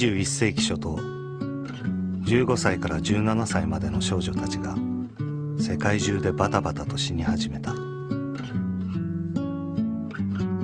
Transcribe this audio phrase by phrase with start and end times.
[0.00, 4.74] 21世紀初頭15歳から17歳までの少女たちが
[5.58, 7.74] 世界中でバタバタと死に始めた。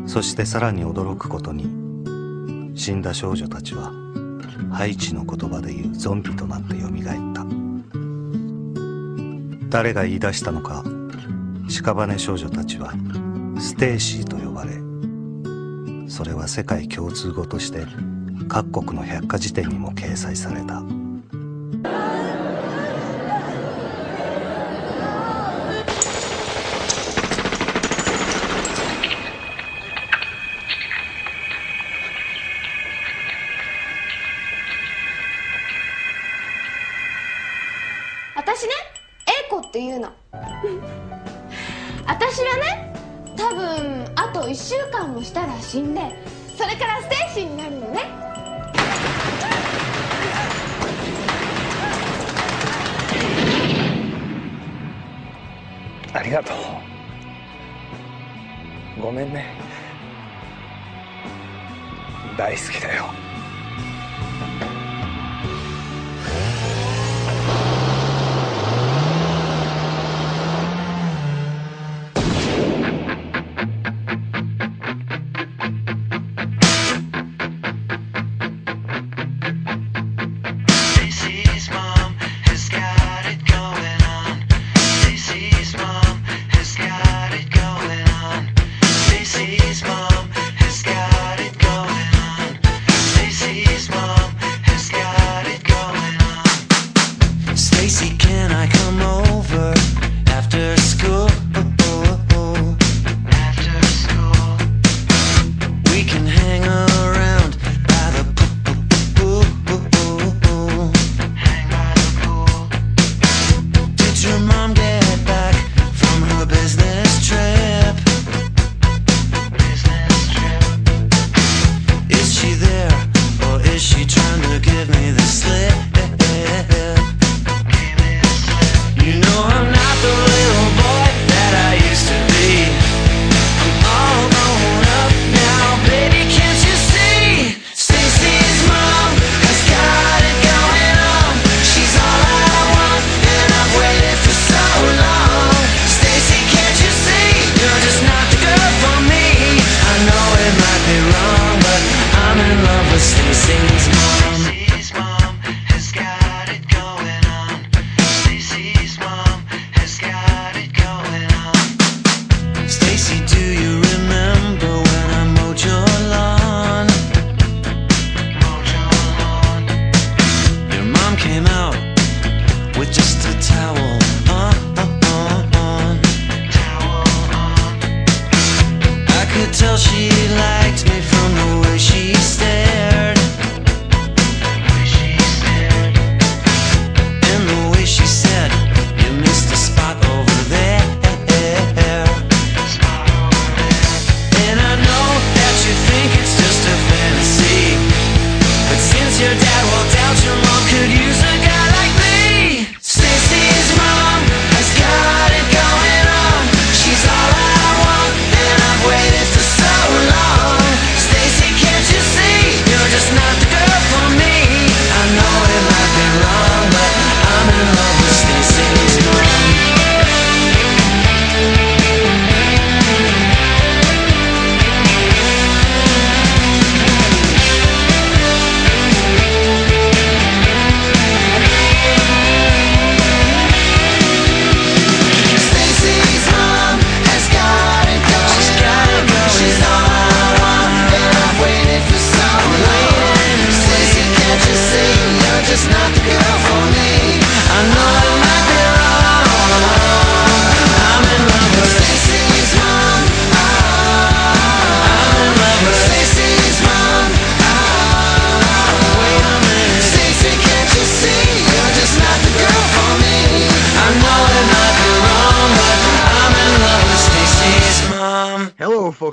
[0.06, 1.64] そしてさらに驚くことに
[2.74, 3.92] 死んだ少女たちは
[4.72, 7.44] ハイチの言葉で言うゾンビとなってよみがえった。
[9.68, 10.82] 誰が言い出したのか
[11.68, 12.92] 屍少女たちは
[13.58, 14.72] ステーシーと呼ばれ
[16.08, 17.84] それは世界共通語として
[18.56, 20.95] 各国の百科事典にも掲載された。
[62.36, 63.25] 大好きだよ。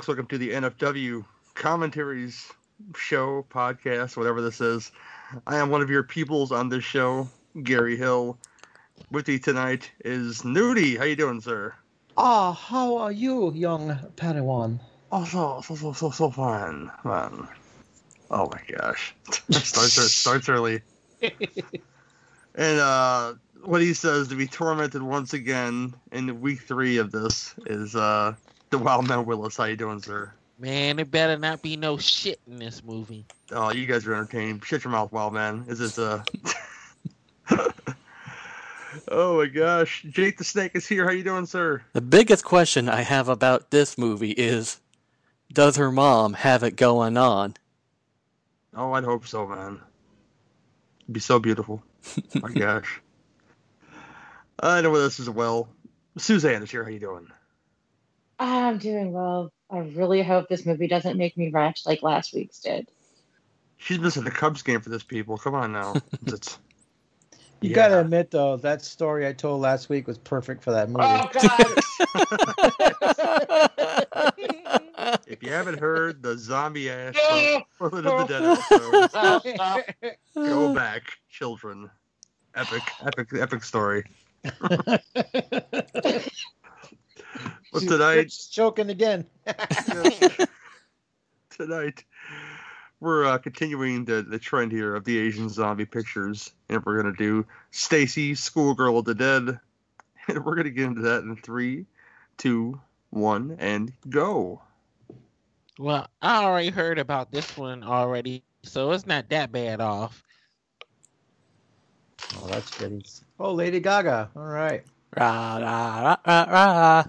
[0.04, 0.08] Folks.
[0.08, 1.24] Welcome to the NFW
[1.54, 2.52] commentaries
[2.94, 4.92] show, podcast, whatever this is.
[5.46, 7.28] I am one of your peoples on this show,
[7.62, 8.38] Gary Hill.
[9.10, 10.98] With me tonight is Nudie.
[10.98, 11.74] How you doing, sir?
[12.18, 14.78] Ah, how are you, young Padawan?
[15.10, 17.48] Oh, so so so so, so fun, man.
[18.30, 19.14] Oh my gosh,
[19.50, 20.82] starts starts early.
[22.54, 27.54] and uh, what he says to be tormented once again in week three of this
[27.66, 28.34] is uh,
[28.78, 29.56] the Wild Man Willis.
[29.56, 30.32] How you doing, sir?
[30.58, 33.24] Man, it better not be no shit in this movie.
[33.52, 34.60] Oh, you guys are entertaining.
[34.62, 35.64] Shut your mouth, Wild Man.
[35.68, 36.24] Is this uh?
[39.08, 41.04] oh my gosh, Jake the Snake is here.
[41.04, 41.82] How you doing, sir?
[41.92, 44.80] The biggest question I have about this movie is
[45.52, 47.54] Does her mom have it going on?
[48.76, 49.80] Oh, I'd hope so, man.
[51.02, 51.80] It'd be so beautiful.
[52.42, 53.00] my gosh.
[54.58, 55.68] I know where this as well.
[56.16, 56.82] Suzanne is here.
[56.82, 57.28] How you doing?
[58.44, 59.52] I'm doing well.
[59.70, 62.88] I really hope this movie doesn't make me wretch like last week's did.
[63.78, 65.36] She's missing the Cubs game for this, people.
[65.38, 65.94] Come on now.
[66.26, 66.58] It's,
[67.60, 67.74] You Yeah.
[67.76, 71.06] gotta admit though, that story I told last week was perfect for that movie.
[71.06, 71.74] Oh God!
[75.26, 77.62] if you haven't heard the zombie ass No.
[77.80, 79.80] Of the Dead episode, Oh, stop.
[80.34, 81.90] go back, children.
[82.54, 84.04] Epic, epic, epic story.
[87.74, 89.26] But She's- tonight, Rich choking again.
[91.50, 92.04] tonight
[93.00, 97.16] we're uh, continuing the, the trend here of the Asian zombie pictures, and we're gonna
[97.16, 99.58] do Stacy, Schoolgirl of the Dead,
[100.28, 101.86] and we're gonna get into that in three,
[102.38, 102.80] two,
[103.10, 104.62] one, and go.
[105.76, 110.22] Well, I already heard about this one already, so it's not that bad off.
[112.36, 113.04] Oh, that's good.
[113.40, 114.30] Oh, Lady Gaga.
[114.36, 114.84] All right.
[115.16, 117.04] Rah, rah, rah, rah, rah.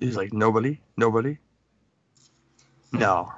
[0.00, 1.38] He's like nobody, nobody.
[2.92, 3.32] No,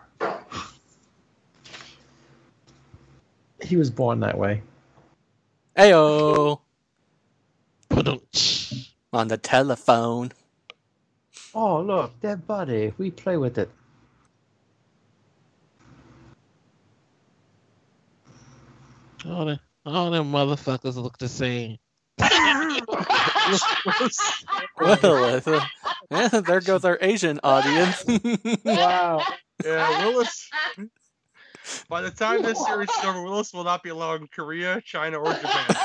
[3.63, 4.63] He was born that way.
[5.79, 6.61] Ayo!
[7.89, 8.91] Ba-dum-tsh.
[9.13, 10.33] On the telephone.
[11.55, 12.95] Oh, look, dead body.
[12.99, 13.71] We play with it.
[19.27, 21.79] All the all them motherfuckers look the same.
[24.81, 25.61] Well, uh,
[26.11, 28.05] yeah, there goes our Asian audience.
[28.65, 29.23] Wow.
[29.65, 30.49] yeah, Willis.
[31.89, 35.19] By the time this series is over, Willis will not be allowed in Korea, China,
[35.19, 35.77] or Japan.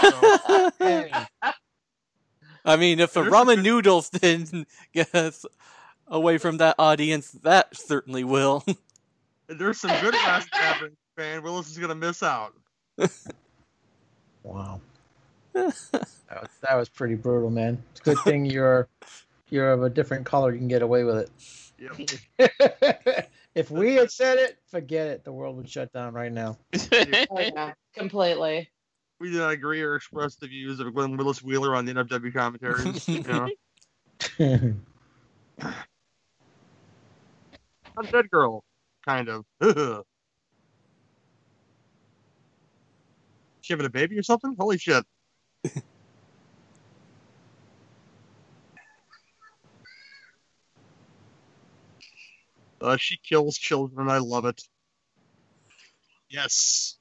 [0.47, 0.71] So.
[0.79, 1.11] Hey,
[2.63, 5.45] I mean, if the There's a ramen good- noodles didn't get us
[6.07, 8.63] away from that audience, that certainly will.
[9.47, 11.43] There's some good wrestling happening, man.
[11.43, 12.53] Willis is gonna miss out.
[14.43, 14.81] wow.
[15.53, 17.81] That was, that was pretty brutal, man.
[17.91, 18.89] It's a good thing you're
[19.55, 20.51] you're of a different color.
[20.51, 21.31] You can get away with
[21.79, 22.09] Yep.
[22.39, 23.29] it.
[23.55, 25.23] if we had said it, forget it.
[25.23, 26.57] The world would shut down right now.
[27.29, 28.69] Oh, yeah, completely.
[29.19, 32.33] We do not agree or express the views of Glenn Willis Wheeler on the NFW
[32.33, 33.07] commentaries.
[33.07, 33.47] you know,
[37.97, 38.63] I'm dead girl,
[39.05, 39.45] kind of.
[43.61, 44.55] she having a baby or something?
[44.59, 45.05] Holy shit!
[52.85, 54.09] Uh, she kills children.
[54.09, 54.61] I love it.
[56.29, 56.97] Yes.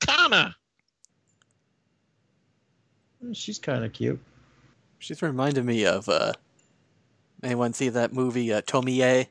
[0.00, 0.56] Kana.
[3.32, 4.20] She's kind of cute.
[4.98, 6.32] She's reminded me of, uh,
[7.42, 9.28] anyone see that movie, uh, Tomie?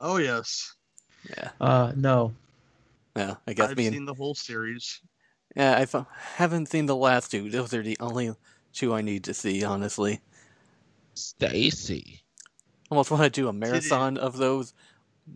[0.00, 0.74] Oh yes.
[1.30, 2.34] Yeah, Uh, no.
[3.16, 5.00] yeah, I guess I've me and seen the whole series.
[5.56, 7.50] Yeah, I f- haven't seen the last two.
[7.50, 8.34] Those are the only
[8.72, 10.20] two I need to see, honestly.
[11.18, 12.20] Stacy.
[12.90, 14.72] Almost want to do a marathon of those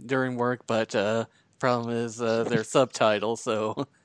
[0.06, 1.26] during work, but uh,
[1.58, 3.86] problem is uh, they're subtitles, so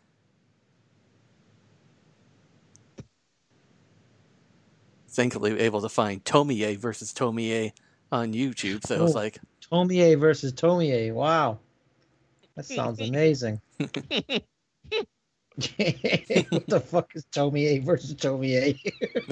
[5.09, 7.71] thankfully able to find Tomie versus Tomie
[8.11, 8.85] on YouTube.
[8.85, 9.17] So it's Oh.
[9.17, 9.39] like,
[9.71, 11.11] Tomie versus Tomie.
[11.13, 11.59] Wow.
[12.55, 13.61] That sounds amazing.
[13.79, 13.91] what
[16.67, 18.79] the fuck is Tomie versus Tomie?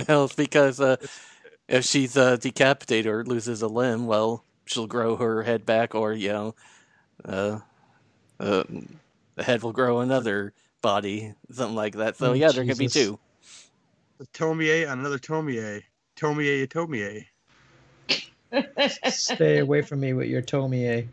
[0.08, 0.98] well, it's because uh,
[1.68, 6.14] if she's uh, decapitated or loses a limb, well, she'll grow her head back, or
[6.14, 6.56] you know,
[7.24, 7.60] uh,
[8.40, 8.64] uh,
[9.36, 12.18] the head will grow another body, something like that.
[12.18, 13.20] So Oh, yeah, there could be two.
[14.18, 15.84] The Tomie on another Tomie.
[16.16, 17.26] Tomie a Tomie.
[19.10, 21.08] Stay away from me with your Tomie.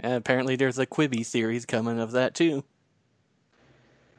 [0.00, 2.64] And apparently, there's a Quibi series coming of that too.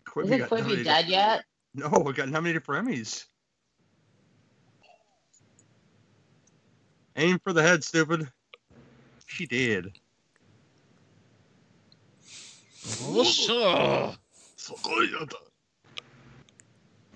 [0.06, 1.44] Quibi Isn't Quibi dead yet?
[1.74, 3.26] No, it got nominated for Emmys.
[7.18, 8.30] Aim for the head, stupid.
[9.26, 9.92] She did.
[13.24, 14.14] Sure.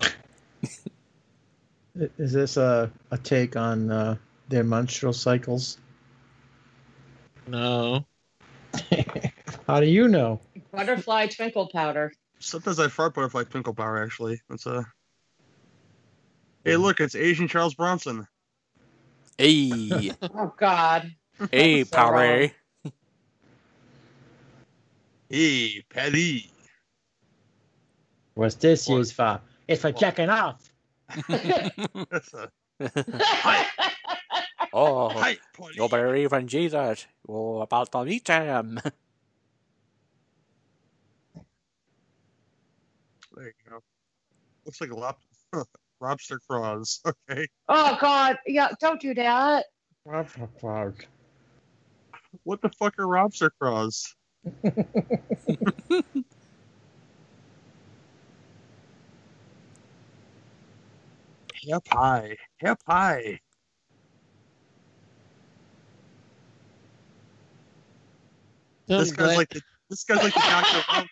[0.00, 0.10] I-
[2.18, 4.16] Is this a, a take on uh,
[4.48, 5.78] their menstrual cycles?
[7.46, 8.04] No.
[9.66, 10.40] How do you know?
[10.72, 12.12] Butterfly twinkle powder.
[12.40, 14.84] Sometimes I fart butterfly twinkle powder, Actually, it's a.
[16.64, 17.00] Hey, look!
[17.00, 18.26] It's Asian Charles Bronson.
[19.38, 21.10] Hey, Oh God.
[21.50, 22.48] hey, So Power.
[25.28, 26.50] Hey, Patty.
[28.34, 28.96] What's this What?
[28.98, 29.40] used for?
[29.68, 30.72] It's for jacking off.
[34.74, 35.74] Oh, hi, Patty.
[35.74, 37.06] you believe in Jesus?
[37.28, 38.80] You're about to meet him.
[43.34, 43.80] There you go.
[44.64, 45.20] Looks like a lop-
[46.02, 47.00] lobster claws.
[47.30, 47.46] Okay.
[47.68, 48.38] oh God.
[48.46, 48.68] Yeah.
[48.80, 49.66] Don't do that.
[52.44, 54.14] What the fuck are lobster claws?
[61.62, 62.36] Hip high.
[62.58, 63.38] Hip high.
[68.88, 71.08] This guy's like the this guy's like the Doctor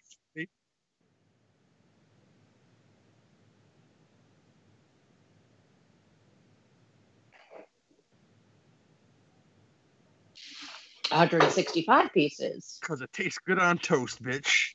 [11.10, 11.12] House.
[11.18, 12.78] One hundred and sixty-five pieces.
[12.82, 14.74] Cause it tastes good on toast, bitch.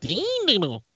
[0.00, 0.80] Ding-ding-dong.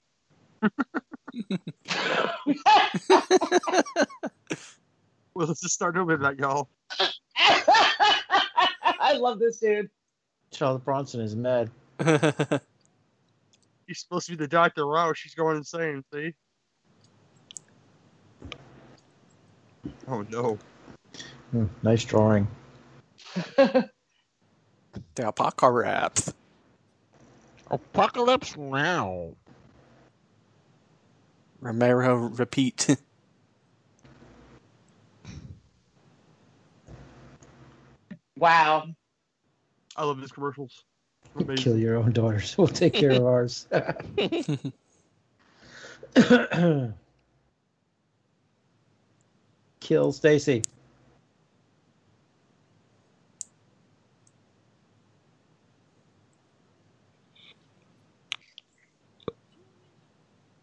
[5.35, 6.69] Well, let's just start over that, y'all.
[7.37, 9.89] I love this dude.
[10.51, 11.69] Charles Bronson is mad.
[13.85, 15.11] He's supposed to be the Doctor Wow.
[15.11, 16.05] She's going insane.
[16.13, 16.33] See?
[20.07, 20.59] Oh no.
[21.51, 22.47] Hmm, nice drawing.
[23.55, 23.89] the
[25.17, 26.31] apocalypse.
[27.71, 29.31] Apocalypse now.
[31.59, 32.97] Romero, repeat.
[38.37, 38.89] Wow.
[39.95, 40.83] I love his commercials.
[41.35, 41.55] Amazing.
[41.55, 42.57] Kill your own daughters.
[42.57, 43.65] We'll take care of ours.
[49.85, 50.63] Kill Stacy.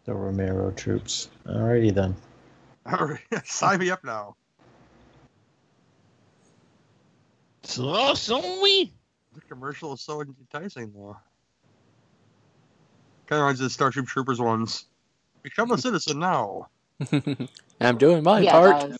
[0.06, 1.28] The Romero troops.
[1.46, 2.16] Alrighty then.
[2.84, 4.34] All right, sign me up now.
[7.62, 8.92] So, so we.
[9.34, 11.16] The commercial is so enticing, though.
[13.28, 14.86] Kind of reminds me of the Starship Troopers ones.
[15.44, 16.66] Become a citizen now.
[17.80, 18.92] I'm doing my yeah, part.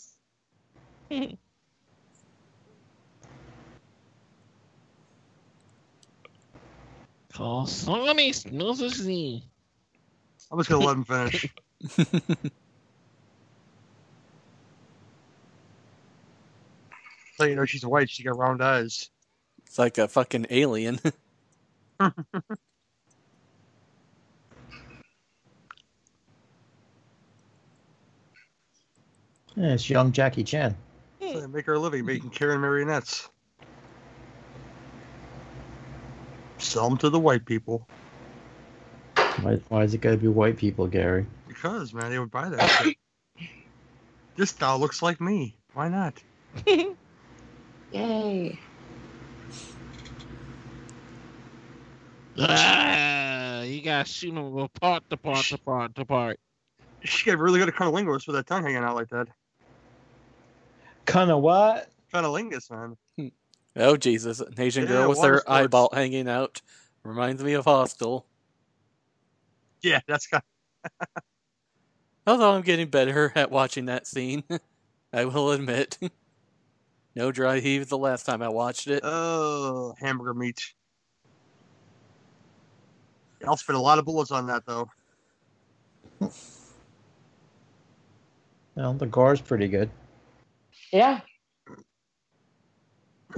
[1.13, 1.39] It does.
[7.33, 9.43] Call Sony Snoozy.
[10.51, 11.47] I'm just gonna let him finish.
[17.37, 18.11] so you know she's white.
[18.11, 19.09] She got round eyes.
[19.67, 21.01] It's like a fucking alien.
[29.55, 30.75] Yeah, it's young Jackie Chan.
[31.23, 33.29] So they make her a living making Karen marionettes.
[36.59, 37.87] Sell them to the white people
[39.43, 41.27] Why, why is it gotta be white people, Gary?
[41.49, 42.69] because man, they would buy that.
[42.69, 42.97] shit.
[44.37, 45.57] this doll looks like me.
[45.75, 46.23] Why not?
[47.93, 48.59] Yay.
[52.39, 56.41] Ah, you gotta shoot them apart, apart, apart, apart.
[57.05, 59.29] She got really good at cunnilingus with that tongue hanging out like that.
[61.07, 61.91] Kinda what?
[62.13, 62.97] Kinda Cunnilingus, man.
[63.77, 64.41] oh Jesus!
[64.41, 65.51] An Asian Yeah, girl with her sports.
[65.51, 66.63] eyeball hanging out
[67.05, 68.27] reminds me of Hostel.
[69.83, 70.45] Yeah, that's got.
[72.27, 74.45] Although I'm getting better at watching that scene,
[75.13, 75.99] I will admit.
[77.17, 79.01] no dry heave the last time I watched it.
[79.03, 80.61] Oh, hamburger meat.
[83.45, 84.89] I'll spend a lot of bullets on that though.
[88.77, 89.91] Well, the gore's pretty good.
[90.93, 91.21] Yeah.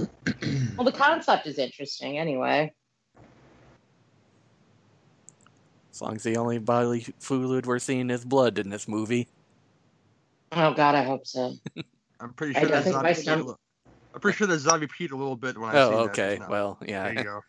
[0.76, 2.72] well, the concept is interesting anyway.
[5.92, 9.28] As long as the only bodily fluid we're seeing is blood in this movie.
[10.50, 11.54] Oh God, I hope so.
[12.20, 13.58] I'm pretty sure don't that's think not my a stomach- Halo.
[14.12, 16.38] I'm pretty sure that zombie peed a little bit when I Oh, seen okay.
[16.38, 16.48] That.
[16.48, 16.48] No.
[16.48, 17.04] Well, yeah.
[17.04, 17.40] there you go.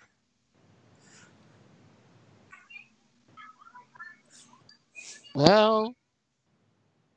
[5.34, 5.96] Well,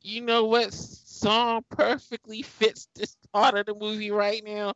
[0.02, 0.72] you know what
[1.18, 4.74] song perfectly fits this part of the movie right now?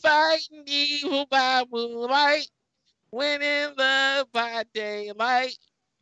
[0.00, 2.48] Fighting evil by moonlight,
[3.10, 5.56] winning love by daylight,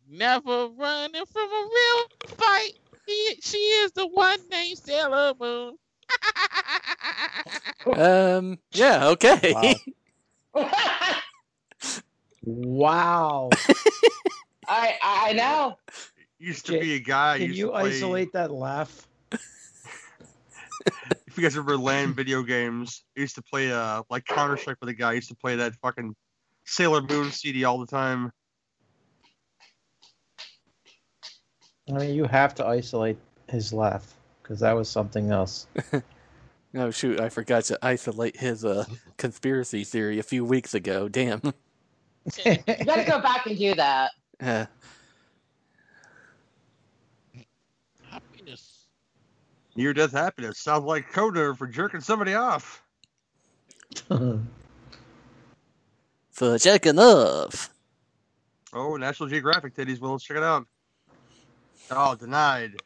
[0.09, 2.05] never running from a real
[2.37, 2.73] fight.
[3.07, 5.77] He, she is the one named Sailor Moon.
[7.95, 8.59] Um.
[8.73, 9.09] Yeah.
[9.09, 9.57] Okay.
[12.43, 13.59] Wow.
[14.67, 15.79] I I know.
[16.39, 17.39] Used to Jay, be a guy.
[17.39, 19.09] Can used you to play, isolate that laugh?
[21.33, 24.77] If you guys remember LAN video games, I used to play uh like Counter Strike
[24.81, 25.13] with a guy.
[25.13, 26.15] I used to play that fucking
[26.67, 28.31] Sailor Moon CD all the time.
[31.89, 33.17] I mean, you have to isolate
[33.49, 35.67] his laugh because that was something else.
[36.75, 37.19] oh shoot!
[37.19, 38.85] I forgot to isolate his uh
[39.17, 41.09] conspiracy theory a few weeks ago.
[41.09, 41.41] Damn.
[42.47, 44.13] You gotta go back and do that.
[44.41, 44.67] Uh,
[48.09, 48.72] Happiness.
[49.75, 52.83] Near death happiness sounds like coder for jerking somebody off.
[56.31, 57.71] for checking off.
[58.75, 59.99] Oh, National Geographic titties.
[60.01, 60.67] Well, let's check it out.
[61.91, 62.83] Oh, denied.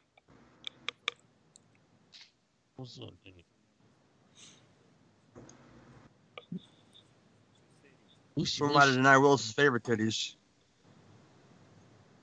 [2.76, 3.34] What's up, dude?
[8.34, 10.34] Whoosh, Who am I to deny Willis's favorite titties?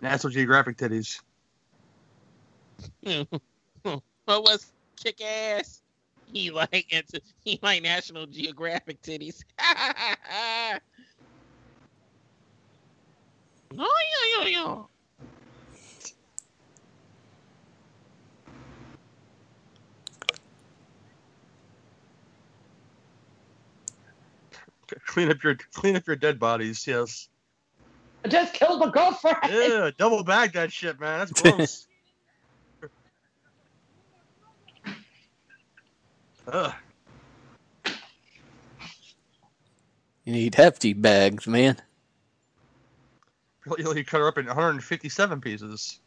[0.01, 1.19] National Geographic titties.
[4.25, 5.81] what was kick ass?
[6.31, 9.43] He like it's he like National Geographic titties.
[13.73, 14.03] no, oh,
[14.37, 14.83] yeah, yeah, yeah.
[25.05, 26.85] Clean up your clean up your dead bodies.
[26.85, 27.29] Yes.
[28.25, 29.37] I just killed my girlfriend.
[29.49, 31.19] Yeah, double bag that shit, man.
[31.19, 31.87] That's gross.
[36.47, 36.73] Ugh.
[40.25, 41.81] You need hefty bags, man.
[43.65, 45.99] Really, you cut her up in 157 pieces.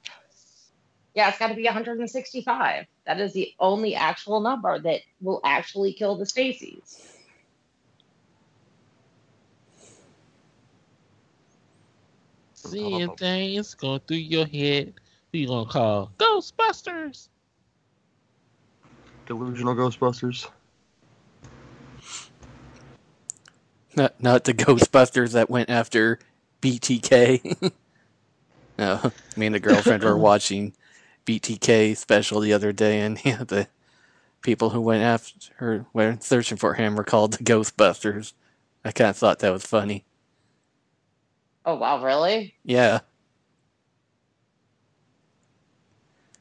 [1.15, 2.87] Yeah, it's got to be 165.
[3.07, 7.01] That is the only actual number that will actually kill the Stacys.
[12.53, 14.95] Seeing things go through your head.
[15.33, 16.13] Who you gonna call?
[16.19, 17.29] Ghostbusters.
[19.27, 20.49] Delusional Ghostbusters.
[23.97, 26.19] Not not the Ghostbusters that went after
[26.63, 27.73] BTK.
[28.79, 30.75] no, me and the girlfriend were watching
[31.27, 33.69] BTK special the other day, and yeah, the
[34.43, 38.33] people who went after her, were searching for him, were called the Ghostbusters.
[38.85, 40.05] I kind of thought that was funny.
[41.65, 42.55] Oh, wow, really?
[42.63, 43.01] Yeah,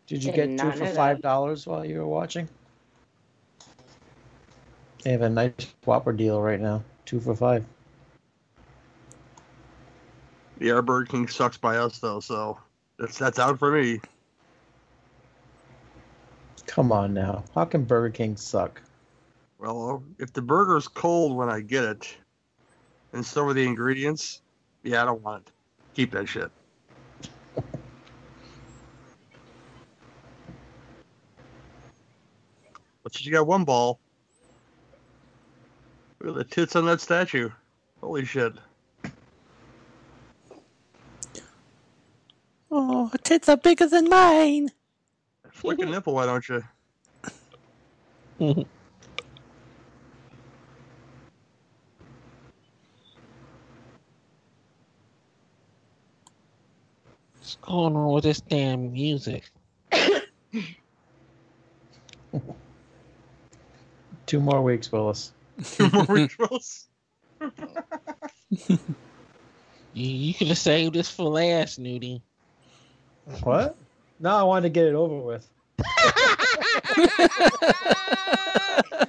[0.08, 2.48] Did you Did get two for five dollars while you were watching?
[5.06, 5.54] They have a nice
[5.86, 6.84] Whopper deal right now.
[7.06, 7.64] Two for five.
[10.60, 12.58] Yeah, our Burger King sucks by us though, so
[12.98, 14.02] that's that's out for me.
[16.66, 17.44] Come on now.
[17.54, 18.82] How can Burger King suck?
[19.60, 22.18] Well, if the burger's cold when I get it,
[23.14, 24.42] and so are the ingredients,
[24.82, 25.54] yeah, I don't want it.
[25.94, 26.50] Keep that shit.
[33.04, 34.00] But you got one ball.
[36.26, 37.52] Look at the tits on that statue.
[38.02, 38.54] Holy shit.
[42.72, 44.72] Oh, tits are bigger than mine.
[45.52, 46.64] Flick a nipple, why don't you?
[48.40, 48.66] What's
[57.62, 59.44] going on with this damn music?
[64.26, 65.35] Two more weeks, Willis.
[65.64, 66.88] Two more rituals.
[67.40, 68.78] You,
[69.94, 72.22] you could have saved this for last, Nudie.
[73.44, 73.78] What?
[74.20, 75.50] No, I wanted to get it over with.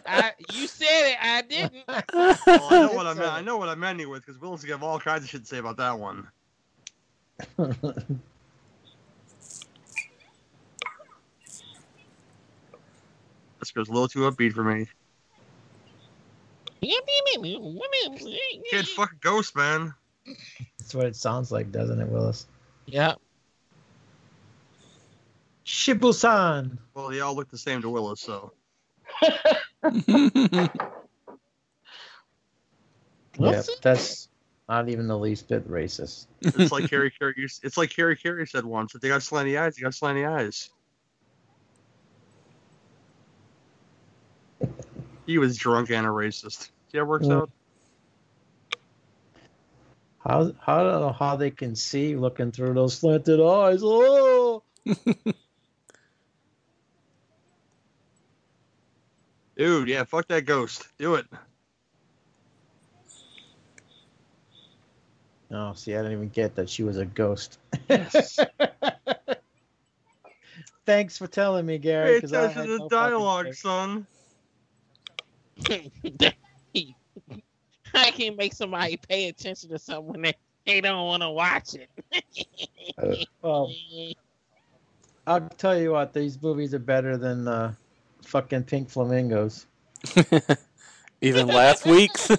[0.07, 1.85] I, you said it, I didn't.
[1.89, 3.33] Well, oh, I know what I meant.
[3.33, 5.43] I know what I meant you with because Will's gonna have all kinds of shit
[5.43, 6.29] to say about that one.
[13.59, 14.87] This goes a little too upbeat for me.
[18.71, 19.95] Kid, fuck ghost, man.
[20.79, 22.47] That's what it sounds like, doesn't it, Willis?
[22.87, 23.19] Yep.
[25.65, 26.79] Shibusan.
[26.95, 28.53] Well, they all look the same to Willis, so.
[33.39, 34.29] Yeah, that's
[34.69, 36.27] not even the least bit racist.
[36.41, 37.35] It's like Harry Caray.
[37.37, 38.95] It's like Harry Caray said once.
[38.95, 40.71] If they got slanty eyes, they got slanty eyes.
[45.27, 46.71] He was drunk and a racist.
[46.91, 47.43] See how it works Mm.
[47.43, 47.51] out?
[50.21, 53.81] How how I don't know how they can see looking through those slanted eyes.
[53.83, 54.63] Oh,
[59.57, 60.87] Dude, yeah, fuck that ghost.
[60.99, 61.27] Do it.
[65.51, 65.73] no!
[65.75, 67.59] See, I didn't even get that she was a ghost.
[67.89, 68.39] Yes.
[70.87, 72.15] Thanks for telling me, Gary.
[72.15, 74.07] Pay 'cause I attention had to the no dialogue, son.
[77.95, 80.35] I can make somebody pay attention to something when they,
[80.67, 81.89] they don't want to watch it.
[83.43, 83.71] Well,
[85.27, 87.75] I'll tell you what, these movies are better than uh,
[88.23, 89.67] fucking Pink Flamingos.
[91.21, 92.31] Even last week's.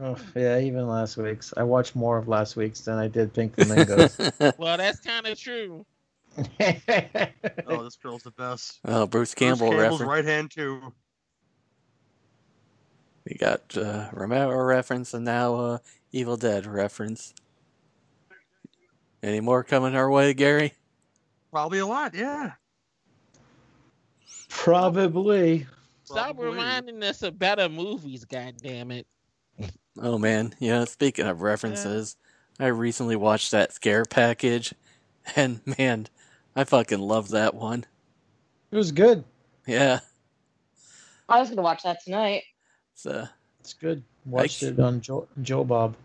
[0.00, 1.52] Oh, yeah, even last week's.
[1.56, 4.16] I watched more of last week's than I did Pink Flamingos.
[4.56, 5.84] well, that's kind of true.
[6.38, 8.80] Oh, this girl's the best.
[8.86, 10.10] oh, Bruce Bruce Campbell Campbell's reference.
[10.10, 10.92] right hand too.
[13.30, 15.78] We got uh, Romero reference and now uh,
[16.10, 17.32] Evil Dead reference.
[19.22, 20.72] Any more coming our way, Gary?
[21.52, 22.52] Probably a lot, yeah.
[24.48, 25.68] Probably.
[26.02, 26.46] Stop Probably.
[26.46, 29.06] reminding us of better movies, God damn it.
[29.96, 30.84] Oh man, yeah.
[30.84, 32.16] Speaking of references,
[32.58, 34.74] I recently watched that Scare Package,
[35.36, 36.08] and man,
[36.56, 37.84] I fucking love that one.
[38.72, 39.22] It was good.
[39.68, 40.00] Yeah,
[41.28, 42.42] I was gonna watch that tonight.
[43.02, 43.26] So
[43.60, 44.02] It's good.
[44.26, 45.96] Watched I- it on Joe, Joe Bob.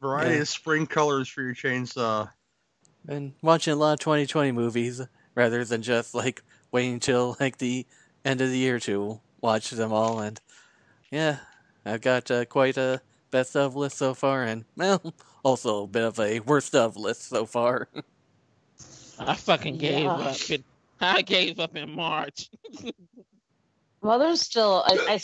[0.00, 0.40] Variety Yeah.
[0.42, 2.30] of spring colors for your chainsaw.
[3.06, 5.00] been watching a lot of 2020 movies
[5.34, 7.86] rather than just like waiting till like the
[8.24, 10.20] end of the year to watch them all.
[10.20, 10.40] And
[11.10, 11.38] yeah,
[11.84, 16.02] I've got uh, quite a best of list so far, and well, also a bit
[16.04, 17.88] of a worst of list so far.
[19.18, 20.12] I fucking gave Yeah.
[20.12, 20.50] up.
[20.50, 20.64] In,
[21.00, 22.48] I gave up in March.
[24.04, 24.84] Well, there's still.
[24.86, 25.18] I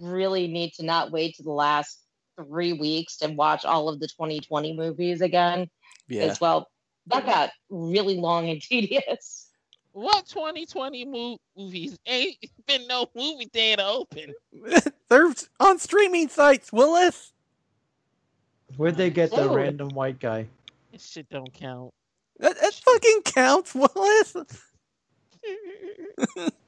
[0.00, 2.00] really need to not wait to the last
[2.36, 5.70] three weeks to watch all of the 2020 movies again.
[6.08, 6.68] yeah, As well,
[7.06, 9.50] that got really long and tedious.
[9.92, 11.96] What 2020 mo- movies?
[12.06, 14.34] Ain't been no movie theater open.
[15.08, 17.32] they're on streaming sites, Willis.
[18.76, 19.54] Where'd they get the Dude.
[19.54, 20.48] random white guy?
[20.90, 21.94] This shit don't count.
[22.40, 24.36] That, that fucking counts, Willis.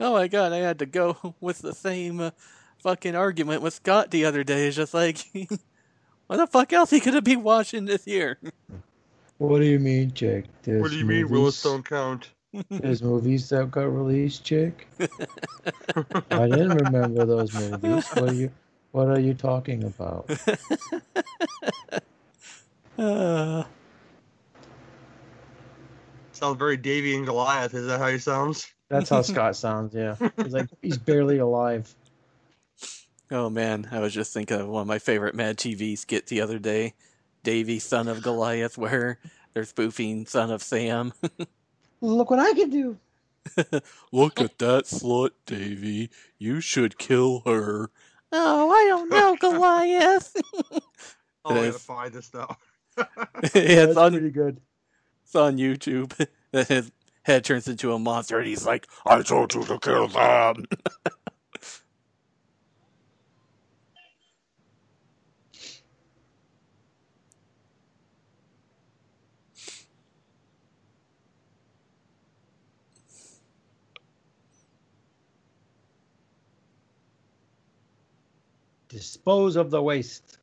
[0.00, 2.30] oh my god, I had to go with the same uh,
[2.78, 4.66] fucking argument with Scott the other day.
[4.68, 5.18] It's just like,
[6.26, 8.38] what the fuck else he could be watching this year?
[9.38, 10.46] What do you mean, Chick?
[10.62, 12.30] There's what do you mean, movies- Willis don't count?
[12.70, 14.88] There's movies that got released, Chick.
[16.30, 18.06] I didn't remember those movies.
[18.08, 18.50] What are you?
[18.92, 20.30] What are you talking about?
[22.98, 23.64] Uh,
[26.32, 27.74] Sounds very Davey and Goliath.
[27.74, 28.72] Is that how he sounds?
[28.88, 29.94] That's how Scott sounds.
[29.94, 31.92] Yeah, he's like he's barely alive.
[33.30, 36.40] oh man, I was just thinking of one of my favorite Mad TV skit the
[36.40, 36.94] other day,
[37.42, 39.18] Davey, son of Goliath, where
[39.54, 41.12] they're spoofing son of Sam.
[42.00, 42.98] Look what I can do.
[44.12, 46.10] Look at that slut, Davey.
[46.38, 47.90] You should kill her.
[48.32, 50.36] Oh, I don't know, Goliath.
[51.44, 52.56] Oh, I gotta find this now.
[52.98, 53.04] yeah,
[53.44, 54.60] it's That's on, pretty good.
[55.24, 56.12] it's on YouTube.
[56.52, 56.90] His
[57.26, 60.64] head turns into a monster, and he's like, "I told you to kill them."
[78.88, 80.38] Dispose of the waste.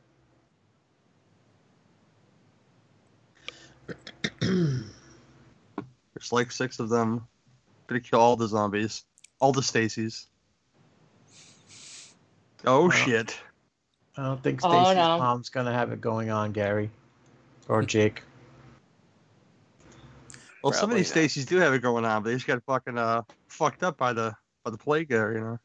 [6.23, 7.27] There's like six of them.
[7.87, 9.03] Gonna kill all the zombies.
[9.41, 10.27] All the Stacys.
[12.65, 12.89] Oh Wow.
[12.91, 13.37] shit.
[14.15, 15.17] I don't think Oh, Stacy's no.
[15.19, 16.89] mom's gonna have it going on, Gary,
[17.67, 18.23] or Jake.
[20.61, 21.23] Well, some of these not.
[21.23, 24.13] Stacys do have it going on, but they just got fucking uh fucked up by
[24.13, 24.33] the
[24.63, 25.59] by the plague there, you know.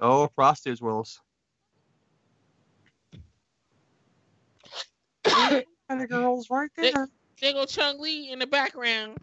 [0.00, 1.20] Oh, Frosted Willis!
[5.88, 7.08] and the girls right there.
[7.36, 9.18] Jingle go Chung Lee in the background.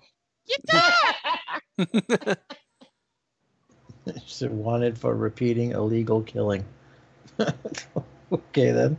[0.48, 2.40] Get that!
[4.52, 6.66] wanted for repeating illegal killing.
[8.32, 8.98] okay then.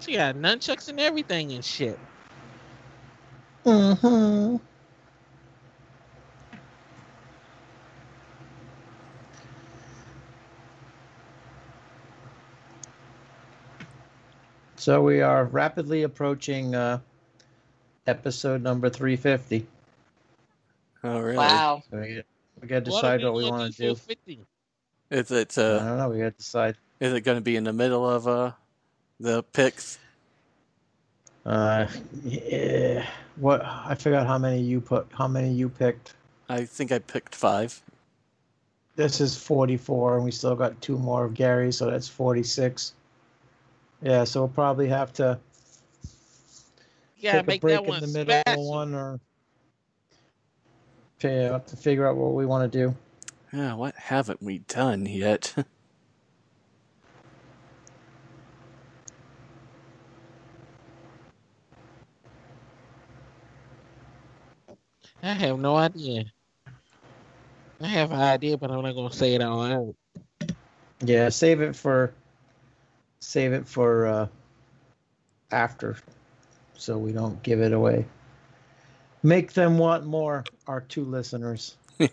[0.00, 1.98] She got nunchucks and everything and shit.
[3.64, 4.56] Mm-hmm.
[14.84, 16.98] So we are rapidly approaching uh,
[18.06, 19.66] episode number 350.
[21.02, 21.38] Oh, really?
[21.38, 21.82] Wow.
[21.90, 22.22] So we,
[22.60, 23.94] we got to decide are what we want to do.
[23.94, 24.40] for 50?
[25.10, 26.10] Is it I uh, don't know.
[26.10, 26.76] We got to decide.
[27.00, 28.52] is it going to be in the middle of uh
[29.18, 29.98] the picks?
[31.46, 31.86] Uh,
[32.22, 33.06] yeah.
[33.36, 35.06] What I forgot how many you put.
[35.14, 36.12] How many you picked?
[36.50, 37.80] I think I picked five.
[38.96, 42.92] This is 44, and we still got two more of Gary, so that's 46.
[44.04, 45.38] Yeah, so we'll probably have to
[47.16, 48.70] Yeah, take a make break that one in the middle special.
[48.70, 49.18] one, or
[51.22, 52.94] yeah, uh, have to figure out what we want to do.
[53.50, 55.54] Yeah, what haven't we done yet?
[65.22, 66.24] I have no idea.
[67.80, 69.94] I have an idea, but I'm not gonna say it all out loud.
[71.00, 72.12] Yeah, save it for
[73.24, 74.26] save it for uh,
[75.50, 75.96] after,
[76.76, 78.04] so we don't give it away.
[79.22, 80.44] Make them want more.
[80.66, 81.76] Our two listeners.
[82.00, 82.08] I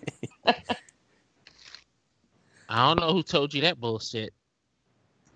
[2.69, 4.33] don't know who told you that bullshit.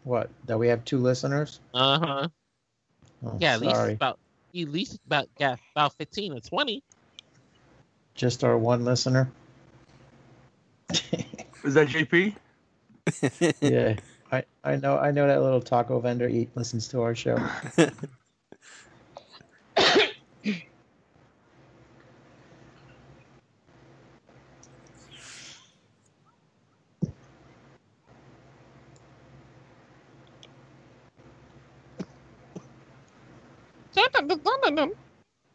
[0.03, 0.29] What?
[0.45, 1.59] That we have two listeners?
[1.73, 2.27] Uh huh.
[3.25, 4.19] Oh, Yeah, at least about
[4.55, 6.83] at least about yeah, about fifteen or twenty.
[8.13, 9.29] Just our one listener.
[11.63, 12.35] Is that JP?
[13.61, 13.95] yeah,
[14.35, 17.37] I, I know I know that little taco vendor eat listens to our show.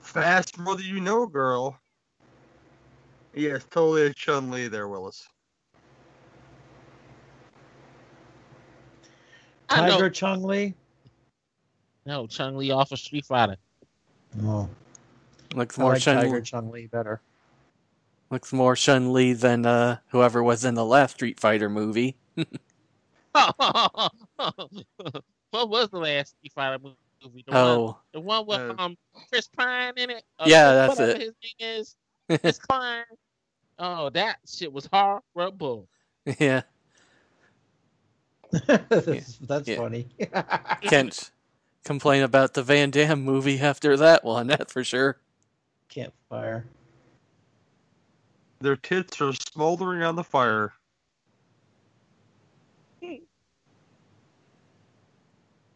[0.00, 1.78] Fast brother, you know, girl.
[3.34, 5.28] Yes, totally a Chun Li there, Willis.
[9.68, 9.92] I know.
[9.92, 10.74] Tiger Chung Lee.
[12.06, 13.56] No, Chun Li off of Street Fighter.
[14.42, 14.68] Oh,
[15.54, 17.20] looks I more like Shun Tiger Chung Lee better.
[18.30, 22.16] looks more Chun Li than uh whoever was in the last Street Fighter movie.
[25.50, 26.96] what was the last Street Fighter movie?
[27.46, 28.96] The one, Oh, the one with Uh, um
[29.28, 30.24] Chris Pine in it.
[30.38, 31.20] Uh, Yeah, that's it.
[31.20, 31.96] His name is
[32.40, 33.04] Chris Pine.
[33.78, 35.88] Oh, that shit was horrible.
[36.38, 36.62] yeah.
[38.66, 39.76] that's that's Yeah.
[39.76, 40.06] funny.
[40.82, 41.30] Can't
[41.84, 45.18] complain about the Van Damme movie after that one, that's for sure.
[45.88, 46.64] Campfire.
[48.60, 50.72] Their tits are smoldering on the fire.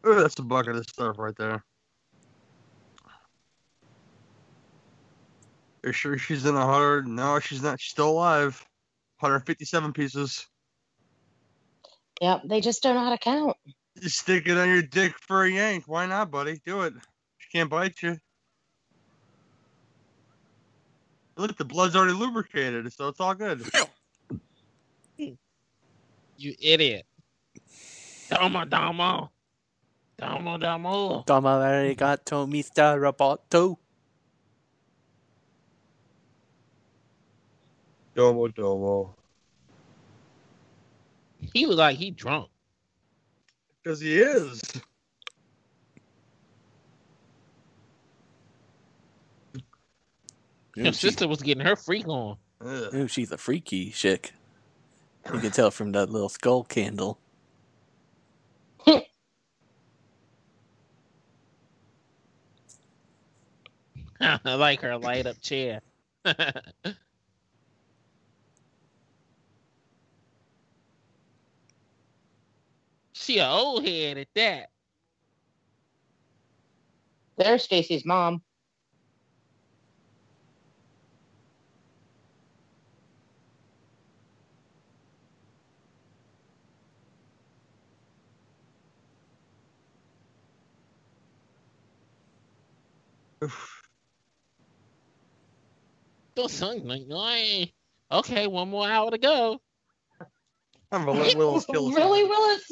[0.06, 1.64] Oh, that's a bucket of stuff right there.
[5.82, 7.08] Are you sure she's in a hundred?
[7.08, 7.80] No, she's not.
[7.80, 8.62] She's still alive.
[9.20, 10.46] 157 pieces.
[12.20, 13.56] Yep, they just don't know how to count.
[14.00, 15.84] You stick it on your dick for a yank.
[15.86, 16.60] Why not, buddy?
[16.66, 16.94] Do it.
[17.38, 18.18] She can't bite you.
[21.36, 23.62] Look, the blood's already lubricated, so it's all good.
[25.16, 27.06] You idiot.
[28.28, 29.30] Domo domo.
[30.18, 31.24] Domo domo.
[31.26, 32.98] Domo arigato, Mr.
[32.98, 33.76] Roboto.
[38.14, 39.14] Domo domo.
[41.52, 42.48] He was like he drunk.
[43.82, 44.62] Because he is.
[50.76, 52.36] Ooh, His sister was getting her freak on.
[52.64, 52.94] Ugh.
[52.94, 54.32] ooh, she's a freaky chick.
[55.32, 57.18] You can tell from that little skull candle.
[64.44, 65.80] I like her light up chair.
[73.12, 74.70] she a old head at that.
[77.36, 78.42] There's Stacy's mom.
[96.34, 97.72] Those songs like, "Ay,
[98.10, 99.60] okay, one more hour to go.
[100.90, 101.94] I'm gonna let Willis kill us.
[101.94, 102.70] really, Willis?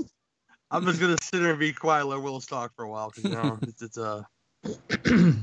[0.70, 3.24] I'm just gonna sit there and be quiet, let Willis talk for a while, because
[3.24, 4.22] you know it's, it's uh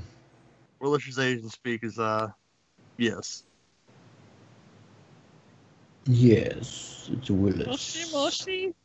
[0.80, 2.30] Willis's Asian speak is uh
[2.98, 3.44] yes.
[6.06, 7.68] Yes, it's Willis.
[7.68, 8.76] Moshi, moshi.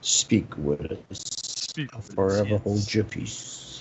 [0.00, 0.98] Speak Willis.
[1.10, 2.62] Speak I'll Willis, forever yes.
[2.62, 3.77] hold your peace.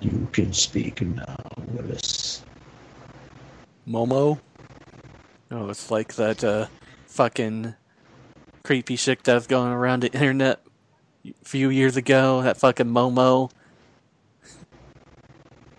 [0.00, 1.36] You can speak now,
[1.72, 2.42] Willis.
[3.86, 4.38] Momo.
[5.50, 6.66] Oh, it's like that uh,
[7.06, 7.74] fucking
[8.62, 10.60] creepy shit that was going around the internet
[11.26, 12.42] a few years ago.
[12.42, 13.50] That fucking Momo.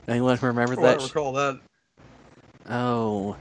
[0.08, 1.02] Anyone remember Oh, I that?
[1.02, 1.60] sh- recall that.
[2.68, 3.38] Oh.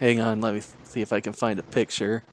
[0.00, 2.24] Hang on, let me see if I can find a picture.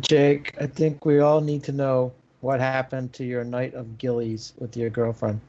[0.00, 4.52] Jake, I think we all need to know what happened to your night of gillies
[4.58, 5.40] with your girlfriend.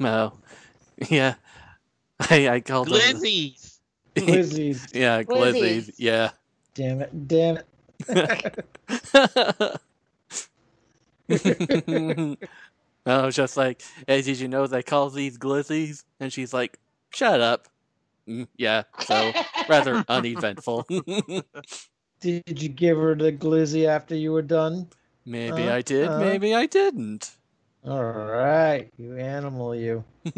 [0.00, 0.32] Oh.
[1.10, 1.34] Yeah.
[2.30, 2.98] I, I called them.
[2.98, 3.80] Glizzies.
[4.14, 4.88] Glizzies.
[4.94, 5.60] yeah, glizzies.
[5.60, 5.94] Glizzies.
[5.98, 6.30] Yeah.
[6.74, 7.58] damn it, damn
[8.08, 9.78] it.
[13.04, 16.04] I was just like, hey, did you know they call these glizzies?
[16.18, 16.78] And she's like,
[17.10, 17.68] shut up.
[18.26, 19.32] "Mm, yeah, so
[19.68, 20.86] rather uneventful.
[22.20, 24.88] Did you give her the glizzy after you were done?
[25.26, 26.18] maybe Uh, I did, uh.
[26.18, 27.36] maybe I didn't.
[27.86, 30.04] All right, you animal, you.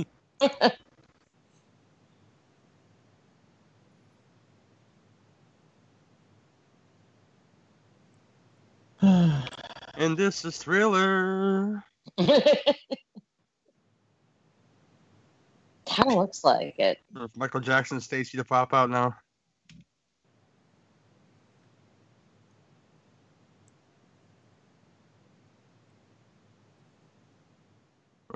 [9.99, 11.83] And this is Thriller.
[12.19, 12.37] kind
[16.07, 16.99] of looks like it.
[17.17, 19.15] If Michael Jackson and Stacy to pop out now.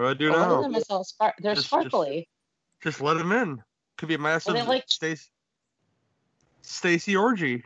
[0.03, 0.63] What do I do Well, look now?
[0.63, 2.29] them, it's all spar- they're Just- just- sparkly.
[2.83, 3.63] Just let them in.
[3.97, 5.29] Could be a massive they like- Stacy
[6.63, 7.65] Stacy orgy.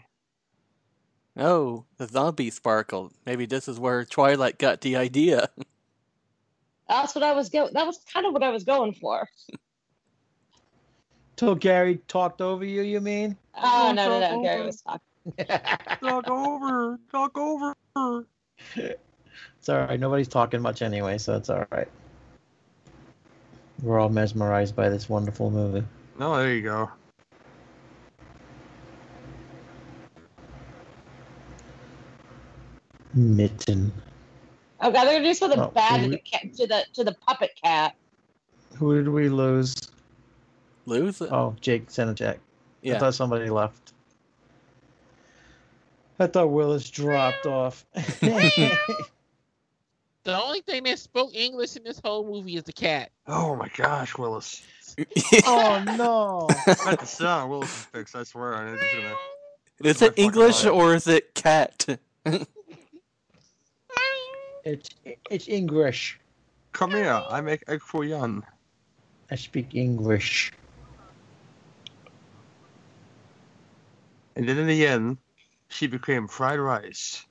[1.38, 3.12] Oh, the zombie sparkled.
[3.24, 5.48] Maybe this is where Twilight got the idea.
[6.88, 7.72] That's what I was going.
[7.72, 9.28] That was kind of what I was going for.
[11.36, 13.36] Till Gary talked over you, you mean?
[13.54, 14.42] Oh no, no, no.
[14.42, 15.00] Gary was talking.
[16.00, 16.98] Talk over.
[17.10, 17.74] Talk over.
[18.76, 19.98] It's all right.
[20.00, 21.88] Nobody's talking much anyway, so it's all right.
[23.82, 25.86] We're all mesmerized by this wonderful movie.
[26.18, 26.90] No, there you go.
[33.14, 33.92] Mitten.
[34.80, 37.14] Oh god, they're gonna do something Oh, bad to the cat, to the to the
[37.26, 37.94] puppet cat.
[38.76, 39.74] Who did we lose?
[40.84, 41.22] Lose?
[41.22, 42.34] Oh, Jake Senachek.
[42.34, 42.38] I
[42.82, 42.98] yeah.
[42.98, 43.92] thought somebody left.
[46.18, 47.84] I thought Willis dropped off.
[50.26, 53.12] The only thing that spoke English in this whole movie is the cat.
[53.28, 54.60] Oh my gosh, Willis.
[55.46, 56.48] oh no!
[56.66, 58.56] I have to sit on Willis's fix, I swear.
[58.56, 59.14] I'm just gonna...
[59.88, 60.72] is it English life.
[60.72, 61.86] or is it cat?
[64.64, 64.90] It's
[65.30, 66.18] it's English.
[66.72, 68.44] Come here, I make egg foo young.
[69.30, 70.52] I speak English.
[74.34, 75.18] And then in the end,
[75.68, 77.24] she became fried rice.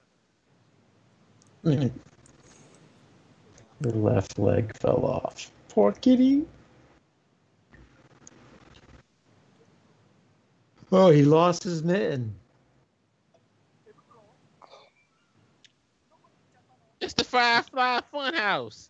[1.65, 1.89] Mm-hmm.
[3.85, 5.51] Her left leg fell off.
[5.69, 6.43] Poor kitty.
[10.91, 12.33] Oh, he lost his mitten.
[16.99, 18.89] It's the Firefly Funhouse.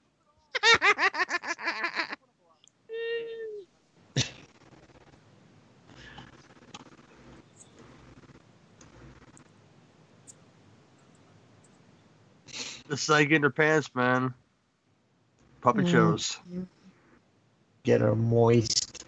[12.87, 14.33] This is how you in her pants, man.
[15.65, 15.91] Puppet Mm.
[15.91, 16.37] shows.
[17.83, 19.03] Get her moist.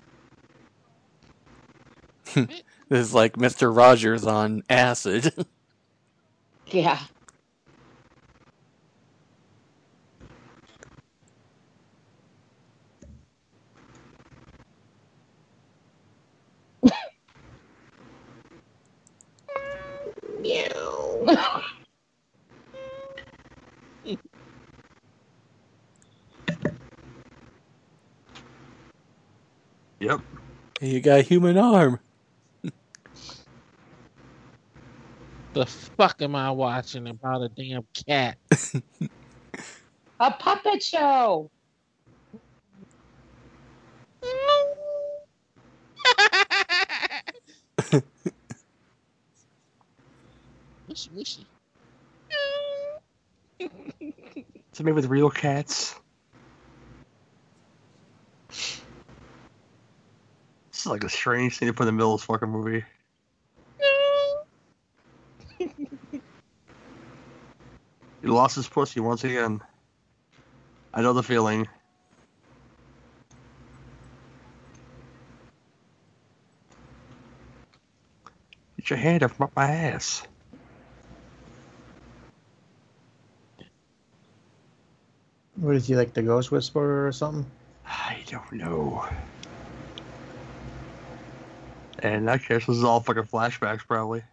[2.34, 3.72] this is like Mr.
[3.72, 5.32] Rogers on acid.
[6.70, 7.00] Yeah.
[20.42, 21.28] Meow.
[30.00, 30.22] Yep.
[30.82, 32.00] you got a human arm.
[35.54, 38.38] the fuck am I watching about a damn cat?
[40.20, 41.52] A puppet show.
[50.88, 51.46] Wishy wishy.
[54.72, 55.94] So maybe with real cats.
[60.88, 62.86] Is like a strange thing to put in the middle of this fucking movie.
[68.22, 69.60] He lost his pussy once again.
[70.94, 71.68] I know the feeling.
[78.78, 80.24] Get your hand off my- my ass.
[85.58, 87.46] What is he like, the Ghost Whisperer or something?
[87.86, 89.06] I don't know.
[92.00, 94.24] And in that case, this is all fucking flashbacks, probably.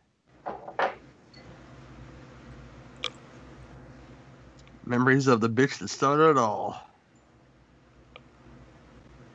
[4.86, 6.80] Memories of the bitch that started it all.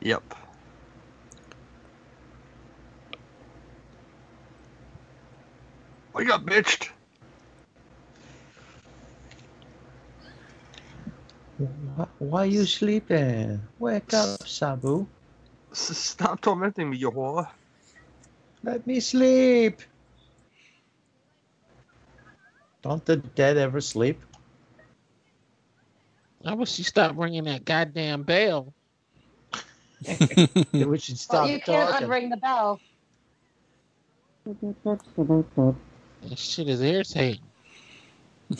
[0.00, 0.34] Yep.
[6.14, 6.88] We got bitched.
[11.58, 13.62] Why, why you sleeping?
[13.78, 15.08] Wake up, Sabu.
[15.72, 17.48] S- Stop tormenting me, you whore.
[18.62, 19.80] Let me sleep.
[22.82, 24.20] Don't the dead ever sleep?
[26.44, 28.72] I wish you stopped ringing that goddamn bell.
[30.72, 32.08] we should stop well, you can't talking.
[32.08, 32.80] unring the bell.
[36.22, 37.42] That shit is irritating.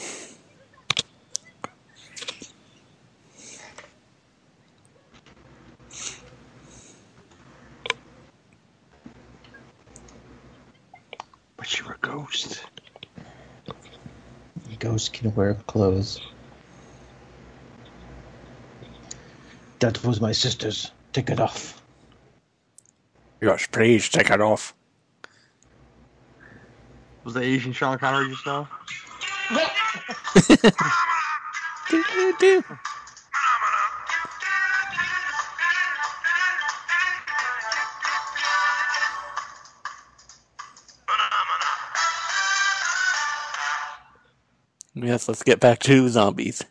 [11.60, 12.64] But you're a ghost.
[14.80, 16.20] Ghosts can wear clothes.
[19.78, 20.90] That was my sister's.
[21.12, 21.80] Take it off.
[23.40, 24.74] Yes, please take it off.
[27.24, 28.68] Was the Asian Sean Connery just now?
[45.02, 46.62] Yes, let's get back to zombies.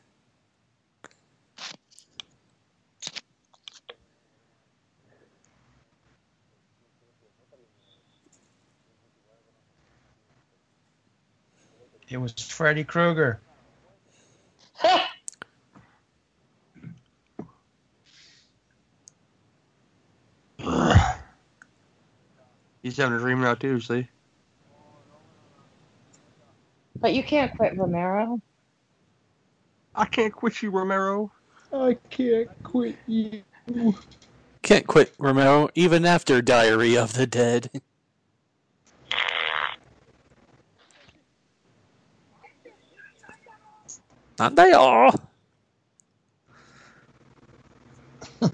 [12.10, 13.40] It was Freddy Krueger.
[22.84, 24.08] He's having a dream now too, see?
[27.02, 28.42] But you can't quit Romero.
[29.96, 31.32] I can't quit you, Romero.
[31.74, 33.44] I can't quit you.
[34.64, 37.70] Can't quit Romero even after Diary of the Dead.
[44.40, 45.14] Not they all.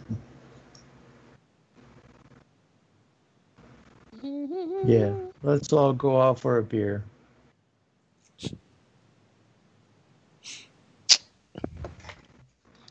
[4.86, 7.04] Yeah, let's all go out for a beer.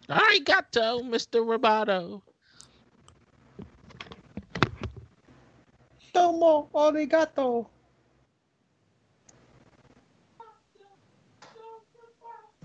[0.09, 1.40] Arigato, Mr.
[1.44, 2.22] Roboto.
[6.12, 7.66] Tomo arigato.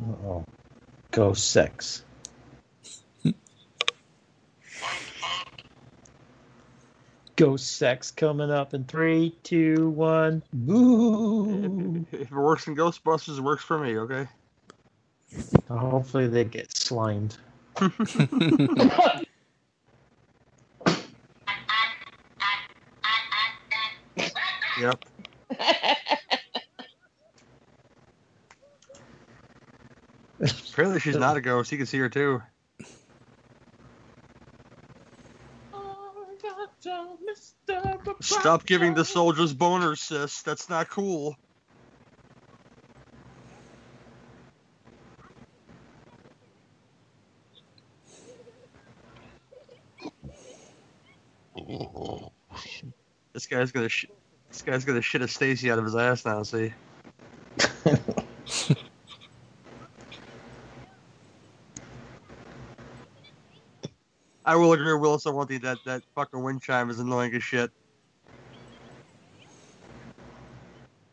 [0.01, 0.45] Uh-oh.
[1.11, 2.03] Ghost sex.
[7.35, 10.43] Ghost sex coming up in three, two, one.
[10.53, 12.05] Boo!
[12.11, 14.27] If it works in Ghostbusters, it works for me, okay?
[15.69, 17.37] Uh, hopefully they get slimed.
[24.79, 25.05] Yep.
[30.71, 31.71] Apparently she's not a ghost.
[31.71, 32.41] You can see her too.
[38.21, 40.41] Stop giving the soldiers boners, sis.
[40.43, 41.35] That's not cool.
[53.49, 54.05] Guy's gonna sh-
[54.49, 56.43] this guy's gonna shit a Stacy out of his ass now.
[56.43, 56.73] See.
[64.45, 67.35] I will agree with Willis on one thing that that fucking wind chime is annoying
[67.35, 67.69] as shit.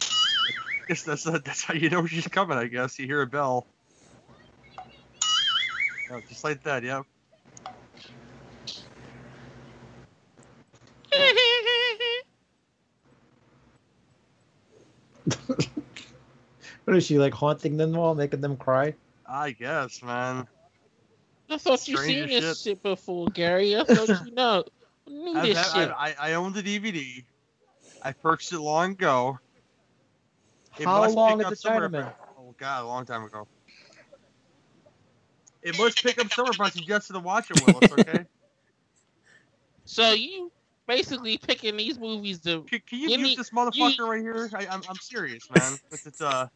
[0.89, 2.57] guess that's that's how you know she's coming.
[2.57, 3.66] I guess you hear a bell.
[6.11, 6.82] Oh, just like that.
[6.84, 7.03] Yep.
[16.97, 18.94] Is she like haunting them all, making them cry?
[19.28, 20.47] I guess, man.
[21.49, 23.76] I thought you seen as this shit before, Gary.
[23.76, 24.64] I thought you know
[25.07, 25.94] knew I've- this I, shit.
[25.97, 27.24] I, I own the DVD.
[28.03, 29.38] I purchased it long ago.
[30.78, 32.12] It How long pick had up the Summer Chinaman?
[32.38, 33.47] Oh god, a long time ago.
[35.62, 36.76] It must pick up Summer Punch.
[36.76, 37.92] You just to watch it, Willis.
[37.92, 38.24] Okay.
[39.88, 40.51] So you
[40.87, 44.49] basically picking these movies to Can, can you Give mute me- this motherfucker right here?
[44.55, 45.78] I, I'm I'm serious, man.
[45.91, 46.49] It's, it's uh,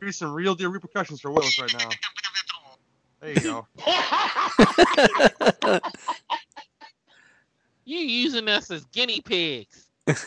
[0.00, 1.88] here's some real deal repercussions for Willis right now.
[3.20, 3.66] There you go.
[7.84, 9.86] you using us as guinea pigs.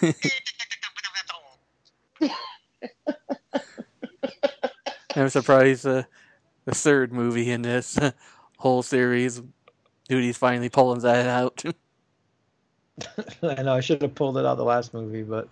[5.15, 6.03] I'm surprised uh,
[6.65, 7.97] the third movie in this
[8.57, 9.41] whole series,
[10.07, 11.63] Duty's finally pulling that out.
[13.43, 15.47] I know I should have pulled it out the last movie, but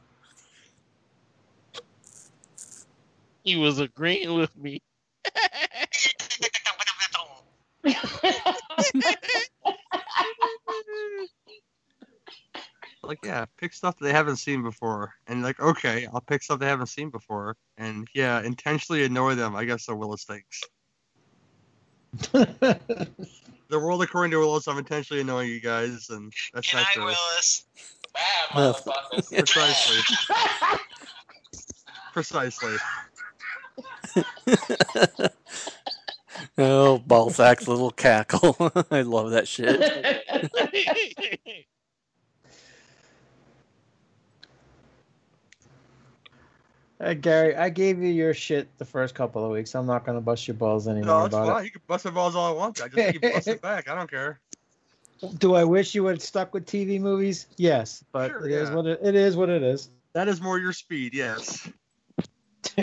[3.45, 4.81] He was agreeing with me.
[13.03, 16.57] Like, yeah, pick stuff that they haven't seen before, and like, okay, I'll pick stuff
[16.57, 19.55] they haven't seen before, and yeah, intentionally annoy them.
[19.55, 19.93] I guess so.
[19.93, 20.63] Willis thinks
[23.69, 24.67] the world according to Willis.
[24.67, 27.03] I'm intentionally annoying you guys, and that's Good not night, true.
[27.05, 27.65] Willis.
[28.55, 28.73] Well,
[29.29, 30.15] Precisely.
[32.13, 32.75] Precisely.
[36.57, 38.55] oh, Balzac's little cackle.
[38.91, 39.81] I love that shit.
[47.05, 49.75] Uh, Gary, I gave you your shit the first couple of weeks.
[49.75, 51.65] I'm not gonna bust your balls anymore No, that's about fine.
[51.65, 52.81] You can bust my balls all I want.
[52.81, 53.87] I just keep busting back.
[53.87, 54.39] I don't care.
[55.37, 57.45] Do I wish you would have stuck with TV movies?
[57.57, 58.75] Yes, but Sure, it is yeah.
[58.75, 59.37] what it, it is.
[59.37, 59.89] What it is.
[60.13, 61.69] That is more your speed, yes.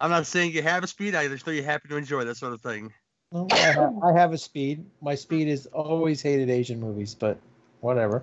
[0.00, 1.16] I'm not saying you have a speed.
[1.16, 2.92] I just know you happen to enjoy that sort of thing.
[3.32, 4.84] Well, I, ha- I have a speed.
[5.02, 7.38] My speed is always hated Asian movies, but
[7.80, 8.22] whatever.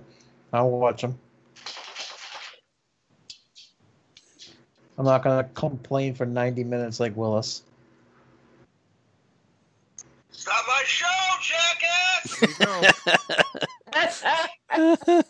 [0.53, 1.19] I'll watch them.
[4.97, 7.63] I'm not gonna complain for 90 minutes like Willis.
[10.31, 11.05] Stop my show,
[11.41, 12.57] jackass!
[12.57, 12.81] There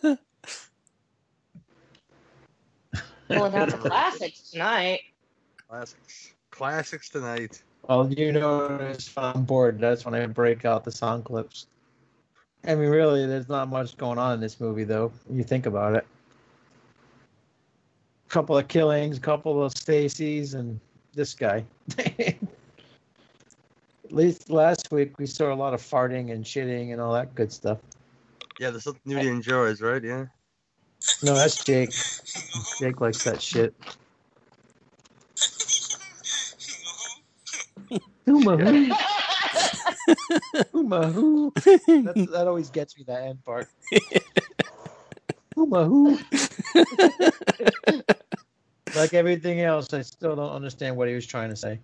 [0.04, 0.18] you.
[3.28, 5.02] Pulling out the classics tonight.
[5.70, 6.34] Classics.
[6.52, 7.62] Classics tonight.
[7.88, 11.68] Well, you notice when I'm bored, that's when I break out the sound clips.
[12.66, 15.12] I mean, really, there's not much going on in this movie, though.
[15.32, 16.06] You think about it.
[18.28, 20.82] A couple of killings, a couple of Stacy's, and
[21.14, 21.64] this guy.
[21.98, 22.36] At
[24.12, 27.54] least last week we saw a lot of farting and shitting and all that good
[27.54, 27.78] stuff.
[28.60, 30.04] Yeah, there's something Nudie enjoys, right?
[30.04, 30.26] Yeah.
[31.24, 31.92] No, that's Jake.
[32.80, 33.74] Jake likes that shit.
[38.26, 38.92] Uma-hoo.
[40.74, 41.52] Uma-hoo.
[41.56, 43.68] That always gets me, that end part.
[45.56, 46.20] Uma-hoo.
[48.96, 51.80] Like everything else, I still don't understand what he was trying to say.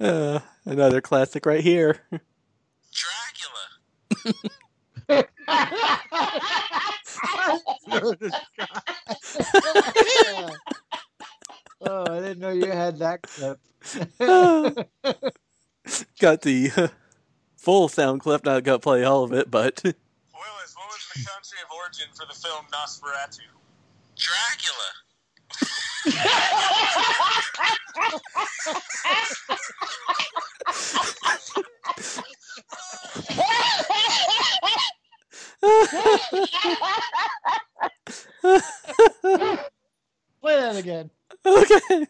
[0.00, 2.00] Uh, another classic right here.
[2.92, 4.38] Dracula.
[11.80, 13.58] oh, I didn't know you had that clip.
[16.20, 16.88] got the uh,
[17.68, 19.94] full sound clip, not gonna play all of it, but Willis,
[20.32, 23.44] what was the country of origin for the film Nosferatu?
[24.16, 24.90] Dracula.
[40.40, 41.10] Play that again.
[41.44, 42.06] okay.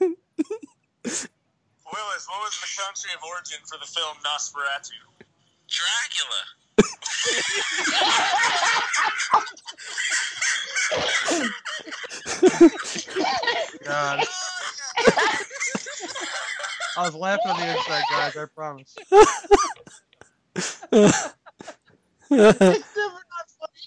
[1.90, 5.18] Willis, what was the country of origin for the film Nosferatu?
[5.69, 6.43] Dracula.
[13.85, 14.25] God.
[16.97, 18.37] I was laughing on the inside, guys.
[18.37, 18.95] I promise.
[22.31, 23.83] It's never not funny.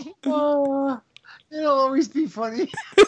[0.26, 1.00] oh,
[1.50, 2.70] it'll always be funny.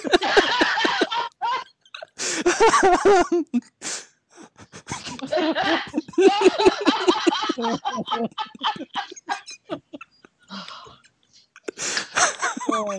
[12.69, 12.99] Oh,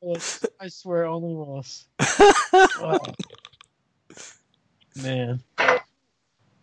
[0.00, 0.44] Willis.
[0.60, 1.86] I swear, only Willis.
[2.80, 2.98] Oh.
[5.02, 5.42] Man.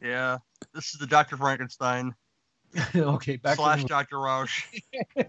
[0.02, 0.38] Yeah.
[0.74, 1.38] This is the Dr.
[1.38, 2.14] Frankenstein
[2.96, 4.18] okay, back slash to Dr.
[4.18, 4.66] Roush.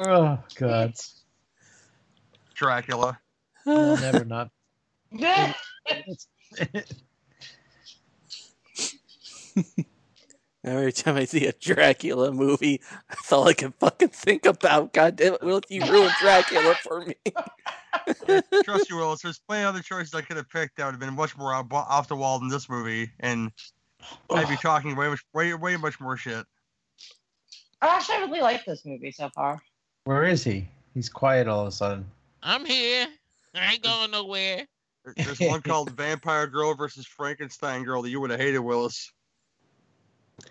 [0.00, 0.94] Oh God.
[2.54, 3.18] Dracula.
[3.66, 4.50] I'll never not.
[10.68, 14.92] Every time I see a Dracula movie, that's all I can fucking think about.
[14.92, 17.14] God damn it, Will, you ruined Dracula for me.
[18.64, 19.22] Trust you, Willis.
[19.22, 21.54] There's plenty of other choices I could have picked that would have been much more
[21.54, 23.50] off off the wall than this movie, and
[24.30, 26.44] I'd be talking way much, way, way much more shit.
[27.80, 29.62] I actually really like this movie so far.
[30.04, 30.68] Where is he?
[30.94, 32.06] He's quiet all of a sudden.
[32.42, 33.06] I'm here.
[33.54, 34.66] I ain't going nowhere.
[35.16, 39.12] There's one called Vampire Girl versus Frankenstein Girl that you would have hated, Willis.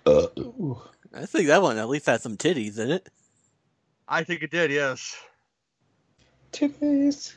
[0.06, 0.82] Uh, ooh.
[1.14, 3.10] I think that one at least has some titties in it.
[4.08, 5.16] I think it did, yes.
[6.52, 7.36] Titties.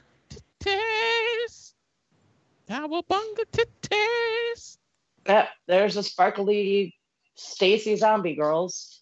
[0.60, 1.72] Titties.
[2.68, 4.78] Cowabunga titties.
[5.26, 6.94] Yep, there's a sparkly
[7.34, 9.00] Stacy zombie girls.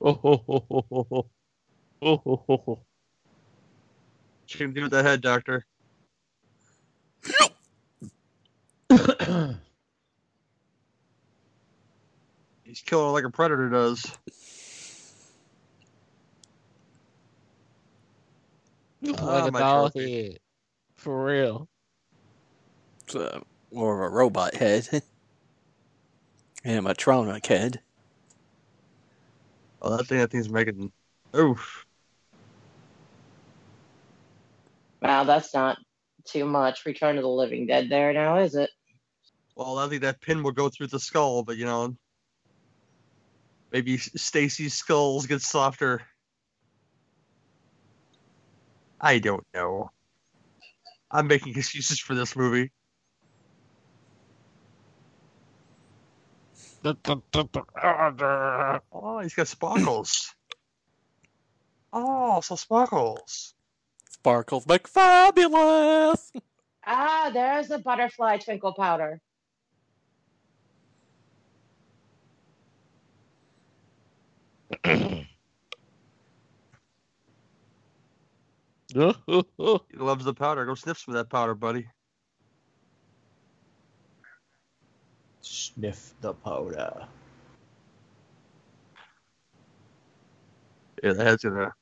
[0.00, 1.30] Oh, ho, ho, ho, ho, ho.
[2.00, 2.80] Oh, ho, ho, ho.
[4.46, 5.66] She can do with that head, Doctor.
[12.78, 14.06] He's killing her like a predator does.
[19.02, 20.26] You look Ah, like a my doll trophy.
[20.28, 20.38] head.
[20.94, 21.68] For real.
[23.04, 23.40] It's uh,
[23.72, 24.88] more of a robot head.
[26.64, 27.80] Animatronic head.
[29.82, 30.92] Oh, that thing, that thing's making.
[31.34, 31.84] Oof.
[35.02, 35.78] Wow, that's not
[36.24, 36.86] too much.
[36.86, 38.70] Return of the Living Dead there now, is it?
[39.56, 41.96] Well, I think that pin will go through the skull, but you know,
[43.72, 46.02] maybe Stacy's skulls get softer.
[49.00, 49.90] I don't know.
[51.10, 52.70] I'm making excuses for this movie.
[58.92, 60.34] Oh, he's got sparkles.
[61.92, 63.54] oh, so sparkles.
[64.10, 66.30] Sparkles McFabulous!
[66.84, 69.20] Ah, there's a butterfly twinkle powder.
[78.94, 80.64] He loves the powder.
[80.64, 81.86] Go sniff some of that powder, buddy.
[85.42, 87.06] Sniff the powder.
[91.02, 91.72] Yeah, the head's gonna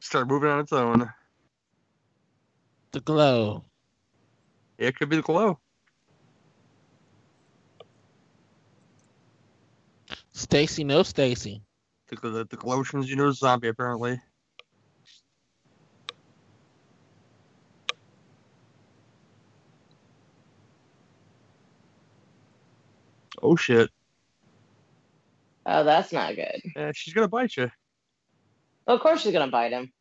[0.00, 1.12] start moving on its own.
[2.92, 3.64] the glow.
[4.78, 5.58] Yeah, it could be the glow.
[10.32, 11.62] Stacy, no Stacy.
[12.20, 14.20] The, the, the glow turns you into a zombie, apparently.
[23.42, 23.90] Oh shit!
[25.64, 26.60] Oh, that's not good.
[26.76, 27.70] Yeah, she's gonna bite you.
[28.86, 29.92] Of course she's gonna bite him.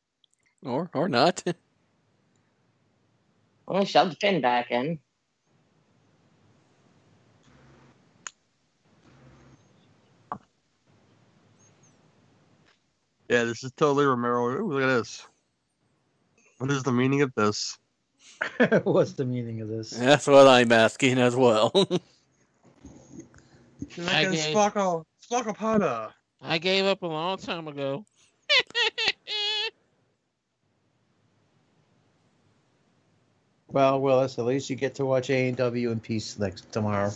[0.64, 1.44] Or or not.
[3.68, 5.00] Only shove the pin back in.
[13.32, 14.60] Yeah, this is totally Romero.
[14.60, 15.26] Ooh, look at this.
[16.58, 17.78] What is the meaning of this?
[18.84, 19.92] What's the meaning of this?
[19.92, 21.72] That's what I'm asking as well.
[23.90, 26.10] She's I like a gave- sparkle, sparkle powder.
[26.42, 28.04] I gave up a long time ago.
[33.70, 37.12] Well, Willis, at least you get to watch AEW in peace next tomorrow.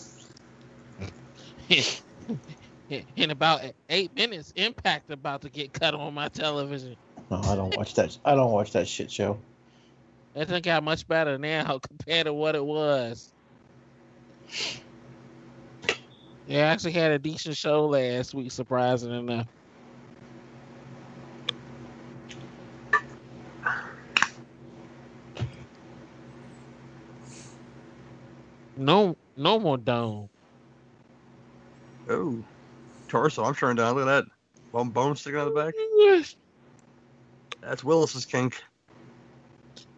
[3.16, 6.96] In about eight minutes, Impact about to get cut on my television.
[7.32, 8.18] No, I don't watch that.
[8.26, 9.40] I don't watch that shit show.
[10.36, 13.34] It done got much better now compared to what it was.
[16.46, 19.48] Yeah, I actually had a decent show last week, surprising enough.
[28.78, 30.30] No, no more dome.
[32.10, 32.46] Oh,
[33.08, 33.44] torso.
[33.44, 33.96] I'm turning down.
[33.96, 34.26] Look at that.
[34.72, 35.74] Bone, bone sticking out of the back.
[37.62, 38.62] That's Willis's kink.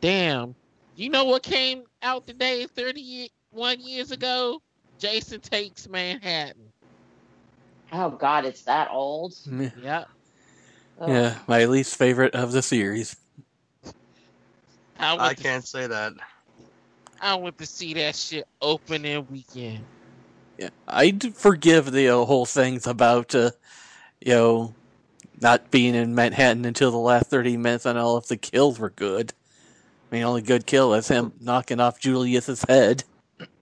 [0.01, 0.55] Damn.
[0.95, 4.61] You know what came out today 31 years ago?
[4.99, 6.71] Jason Takes Manhattan.
[7.91, 9.35] Oh God, it's that old.
[9.45, 10.07] yeah, Yep.
[10.99, 11.35] Ugh.
[11.47, 13.15] my least favorite of the series.
[14.99, 16.13] I I to, can't say that.
[17.21, 19.85] I went to see that shit opening weekend.
[20.57, 23.51] Yeah, I'd forgive the uh, whole things about, uh,
[24.19, 24.73] you know,
[25.39, 28.89] not being in Manhattan until the last 30 minutes and all if the kills were
[28.89, 29.33] good.
[30.11, 33.03] I mean, only good kill is him knocking off Julius's head.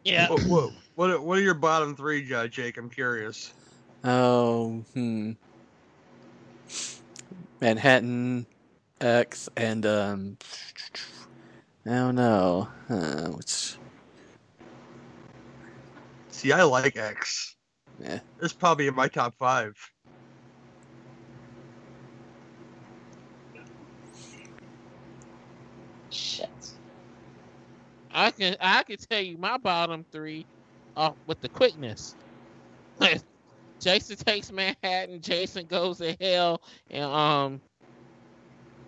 [0.04, 0.28] Yeah.
[0.30, 0.72] Whoa, whoa.
[0.96, 2.78] What are, what are your bottom three, Judge Jake?
[2.78, 3.54] I'm curious.
[4.04, 5.34] Oh, hmm.
[7.60, 8.46] Manhattan,
[9.02, 10.38] X, and, um,
[11.86, 12.70] I don't know.
[12.89, 13.76] Uh, which,
[16.46, 17.56] See, I like X.
[18.00, 18.20] Yeah.
[18.39, 19.74] It's probably in my top five.
[26.12, 26.48] Shit.
[28.14, 30.46] I can I can tell you my bottom three
[30.96, 32.14] off with the quickness.
[33.80, 37.62] Jason takes Manhattan, Jason goes to hell, and um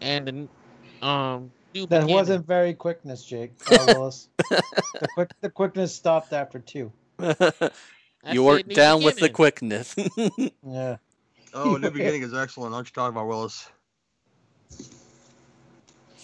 [0.01, 2.13] and the um That beginning.
[2.13, 4.11] wasn't very quickness, Jake uh,
[4.51, 6.91] the quick the quickness stopped after two.
[7.19, 7.71] I
[8.31, 9.95] you were said new down with the quickness.
[10.65, 10.97] Yeah.
[11.53, 12.73] Oh, New Beginning is excellent.
[12.75, 13.69] Aren't you talking about Willis?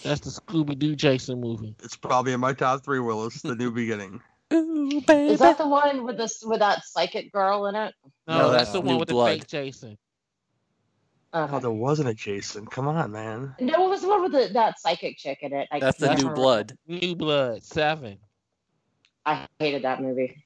[0.02, 1.74] That's the Scooby Doo Jason movie.
[1.82, 3.40] It's probably in my top three, Willis.
[3.42, 4.20] The New Beginning.
[4.52, 5.32] Ooh, baby.
[5.32, 7.94] Is that the one with this with that psychic girl in it?
[8.28, 9.30] No, No, that's that's the New one with Blood.
[9.30, 9.98] the fake Jason.
[11.32, 12.64] Oh, there wasn't a Jason.
[12.66, 13.56] Come on, man.
[13.58, 15.66] no, what was the one with the, that psychic chick in it?
[15.72, 16.34] I That's the new remember.
[16.34, 16.78] blood.
[16.86, 18.18] New Blood Seven.
[19.26, 20.44] I hated that movie.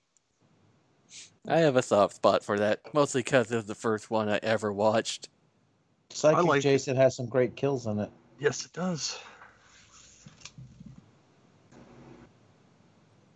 [1.48, 4.38] I have a soft spot for that, mostly because it was the first one I
[4.42, 5.30] ever watched.
[6.10, 6.68] Psychic liked it.
[6.68, 8.10] Jason has some great kills in it.
[8.38, 9.18] Yes, it does.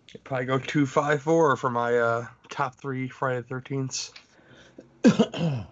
[0.08, 4.10] It'd probably go two, five, four for my uh, top three Friday the Thirteenth.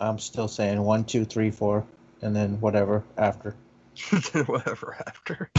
[0.00, 1.84] I'm still saying one, two, three, four,
[2.22, 3.56] and then whatever after.
[4.46, 5.50] Whatever after.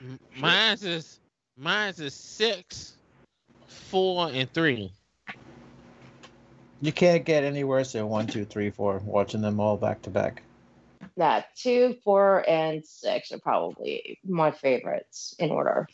[0.00, 1.20] M- Mine's is
[1.56, 2.96] mine's is six,
[3.70, 4.92] four, and three.
[6.82, 9.00] You can't get any worse than one, two, three, four.
[9.04, 10.42] Watching them all back to back.
[11.16, 15.86] That two, four, and six are probably my favorites in order.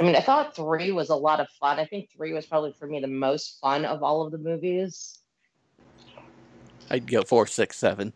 [0.00, 1.78] I mean, I thought three was a lot of fun.
[1.78, 5.18] I think three was probably for me the most fun of all of the movies.
[6.90, 8.12] I'd go four, six, seven.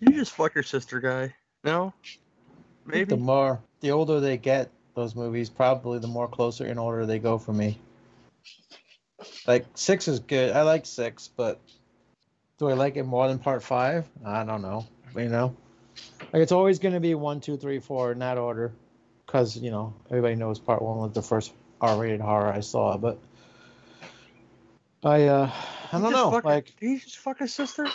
[0.00, 1.34] You just fuck your sister, guy.
[1.64, 1.94] No,
[2.84, 3.04] maybe.
[3.04, 7.18] The more, the older they get, those movies, probably the more closer in order they
[7.18, 7.78] go for me.
[9.46, 10.54] Like six is good.
[10.54, 11.60] I like six, but
[12.58, 14.06] do I like it more than part five?
[14.24, 14.86] I don't know.
[15.16, 15.54] You know,
[16.32, 18.72] like it's always going to be one, two, three, four in that order,
[19.26, 22.96] because you know everybody knows part one was the first R-rated horror I saw.
[22.96, 23.18] But
[25.04, 25.50] I, uh,
[25.92, 26.30] I don't know.
[26.30, 27.86] fuck- Like Did he just fuck his sister?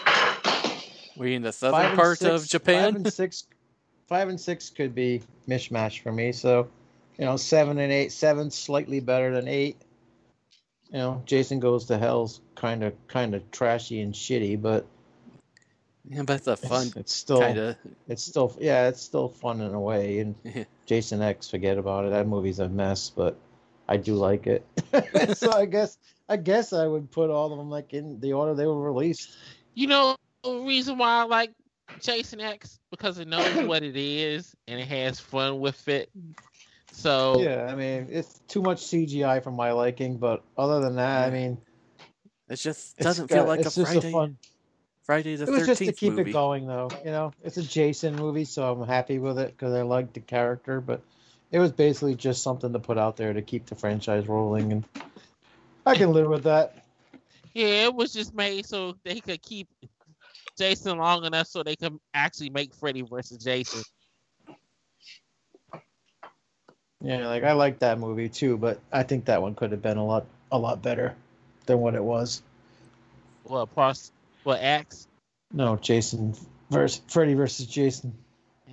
[1.16, 3.43] We in the five southern and part six- of Five and six,
[4.08, 6.32] five and six could be mishmash for me.
[6.32, 6.70] So,
[7.18, 9.78] you know, seven and eight, seven slightly better than eight.
[10.91, 14.86] You know, Jason Goes to Hell's kind of kind of trashy and shitty, but
[16.05, 17.76] Yeah, but it's a it's, fun it's still kind of.
[18.07, 20.20] it's still yeah, it's still fun in a way.
[20.20, 20.63] And Yeah.
[20.86, 22.11] Jason X, forget about it.
[22.11, 23.38] That movie's a mess, but
[23.89, 24.65] I do like it.
[25.38, 25.97] so I guess
[26.30, 29.36] I guess I would put all of them like in the order they were released.
[29.74, 31.51] You know the reason why I like
[32.01, 36.09] Jason X because it knows what it is and it has fun with it.
[36.98, 41.28] So Yeah, I mean, it's too much CGI for my liking, but other than that,
[41.28, 41.60] I mean,
[42.50, 44.10] It just doesn't got- feel like a it's just Friday.
[44.10, 44.38] a fun.
[45.04, 46.32] Friday the It was just to keep movie.
[46.32, 46.89] it going, though.
[47.06, 50.22] You know, it's a Jason movie, so I'm happy with it because I liked the
[50.22, 50.82] character.
[50.82, 51.02] But
[51.52, 54.84] it was basically just something to put out there to keep the franchise rolling, and
[55.86, 56.84] I can live with that.
[57.54, 59.68] yeah, it was just made so they could keep
[60.58, 63.84] Jason long enough so they could actually make Freddy versus Jason.
[67.02, 69.98] Yeah, like I like that movie too, but I think that one could have been
[69.98, 71.16] a lot, a lot better
[71.66, 72.41] than what it was.
[73.43, 74.12] What pros
[74.43, 75.08] what X?
[75.54, 76.36] No, Jason
[76.70, 78.14] versus Freddy versus Jason.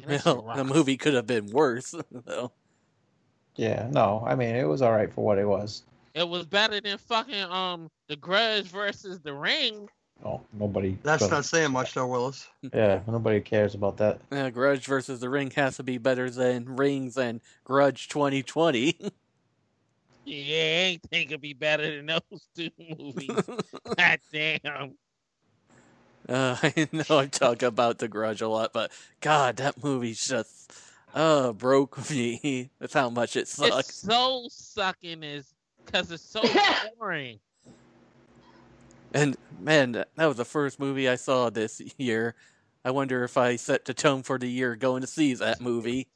[0.07, 1.95] Man, Well, the movie could have been worse.
[2.11, 2.53] though.
[3.57, 5.83] Yeah, no, I mean it was all right for what it was.
[6.15, 9.89] It was better than fucking um the Grudge versus the Ring.
[10.25, 10.97] Oh, nobody.
[11.03, 12.49] That's but- not saying much, though, Willis.
[12.73, 14.21] Yeah, nobody cares about that.
[14.33, 18.99] Yeah, Grudge versus The Ring has to be better than Rings and Grudge 2020.
[20.27, 23.29] Yeah, ain't think it'd be better than those two movies.
[23.99, 24.95] God damn.
[26.27, 30.73] Uh, I know I'm talking about The Grudge a lot, but God, that movie's just
[31.15, 33.95] uh broke me with how much it It's sucks.
[33.95, 35.53] so sucking is
[35.85, 36.41] because it's so
[36.99, 37.39] boring.
[39.15, 42.35] And man, that that was the first movie I saw this year.
[42.85, 46.09] I wonder if I set the tone for the year going to see that movie.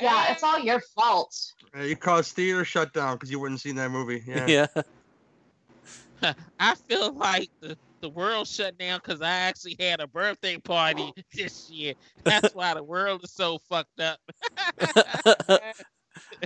[0.00, 1.34] Yeah, it's all your fault.
[1.80, 4.22] You caused theater shut down because you wouldn't seen that movie.
[4.26, 4.66] Yeah.
[6.22, 6.34] Yeah.
[6.58, 11.12] I feel like the, the world shut down because I actually had a birthday party
[11.34, 11.94] this year.
[12.24, 14.18] That's why the world is so fucked up.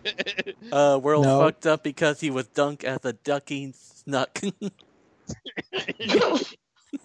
[0.72, 1.40] uh, world No.
[1.40, 4.40] fucked up because he was dunked as a ducking snuck.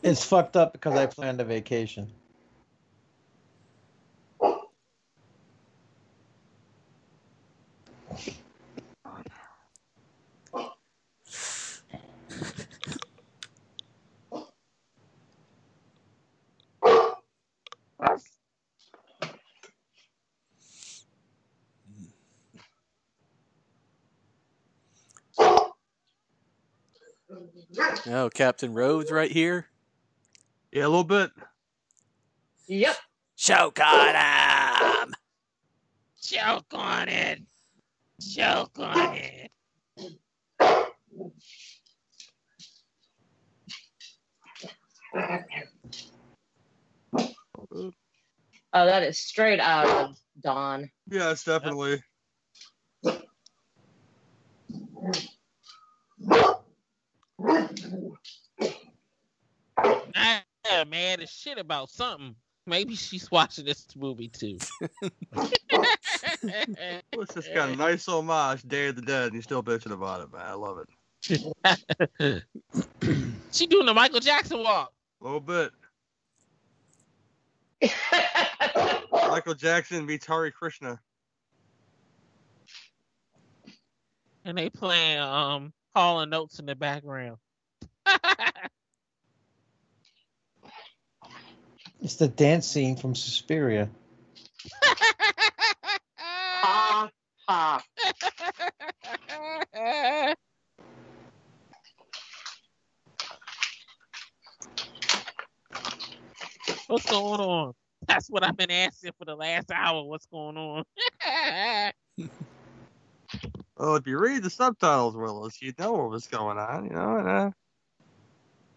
[0.02, 2.12] It's fucked up because I planned a vacation.
[28.08, 29.68] Oh, Captain Rhodes right here.
[30.72, 31.32] Yeah, a little bit.
[32.68, 32.96] Yep.
[33.36, 35.16] Choke on him.
[36.22, 37.42] Choke on it.
[38.34, 39.52] Choke on it.
[48.76, 50.90] Oh, that is straight out of Dawn.
[51.10, 52.02] Yeah, it's definitely.
[60.16, 62.36] I'm mad as shit about something.
[62.66, 64.58] Maybe she's watching this movie too.
[66.46, 70.22] It's just got a nice homage, Day of the Dead, and you're still bitching about
[70.22, 70.42] it, man.
[70.46, 72.44] I love it.
[73.52, 74.92] she doing the Michael Jackson walk.
[75.22, 75.72] A little bit.
[79.12, 81.00] Michael Jackson beats Hari Krishna.
[84.46, 87.38] and they playing um calling notes in the background.
[92.04, 93.90] It's the dance scene from Suspiria.
[96.20, 97.10] Ha
[97.48, 97.84] ha.
[106.88, 107.74] What's going on?
[108.06, 110.04] That's what I've been asking for the last hour.
[110.04, 110.84] What's going on?
[113.84, 117.18] Well, if you read the subtitles, Willis, you'd know what was going on, you know?
[117.18, 117.52] And, uh,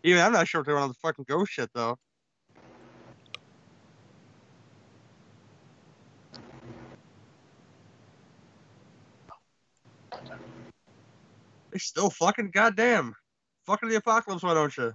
[0.02, 1.96] even I'm not sure if they were on the fucking ghost shit, though.
[11.70, 13.14] They still fucking goddamn.
[13.64, 14.92] Fucking the apocalypse, why don't you?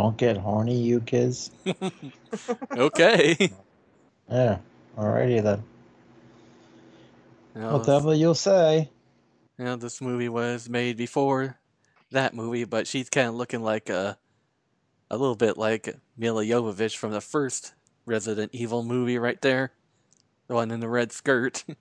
[0.00, 1.50] Don't get horny, you kids.
[2.74, 3.52] Okay.
[4.30, 4.58] Yeah.
[4.96, 5.62] Alrighty then.
[7.54, 8.88] Now, Whatever you'll say.
[9.58, 11.58] you know, this movie was made before
[12.12, 14.16] that movie, but she's kind of looking like a,
[15.10, 17.74] a little bit like Milla Jovovich from the first
[18.06, 19.72] Resident Evil movie right there.
[20.46, 21.64] The one in the red skirt.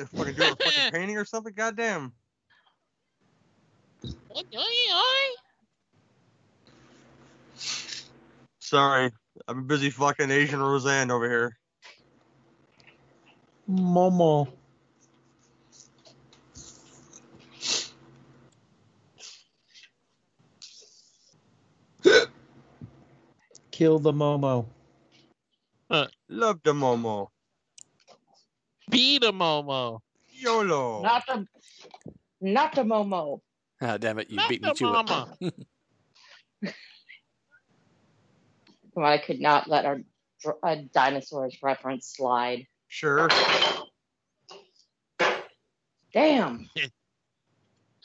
[0.00, 1.52] gonna fucking do a fucking painting or something?
[1.52, 2.12] Goddamn.
[4.28, 4.46] What?
[8.58, 9.10] Sorry.
[9.48, 11.58] I'm busy fucking Asian Roseanne over here.
[13.68, 14.48] Momo.
[23.70, 24.66] Kill the Momo.
[25.88, 27.28] Uh, love the Momo.
[28.90, 30.00] Be the Momo.
[30.32, 31.02] YOLO.
[31.02, 31.46] Not the
[32.40, 33.40] not the Momo.
[33.80, 35.28] Ah, damn it, you Not beat me the to mama.
[35.42, 35.54] it.
[38.94, 40.00] Come on, I could not let our
[40.42, 42.66] dr- uh, dinosaurs reference slide.
[42.88, 43.28] Sure.
[46.12, 46.68] Damn.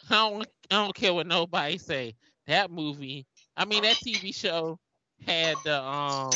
[0.09, 2.15] I don't, I don't care what nobody say.
[2.47, 3.25] That movie,
[3.57, 4.77] I mean that TV show
[5.25, 6.31] had the um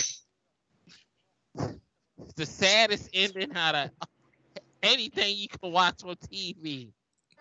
[2.35, 3.89] the saddest ending out of
[4.83, 6.91] anything you can watch on TV.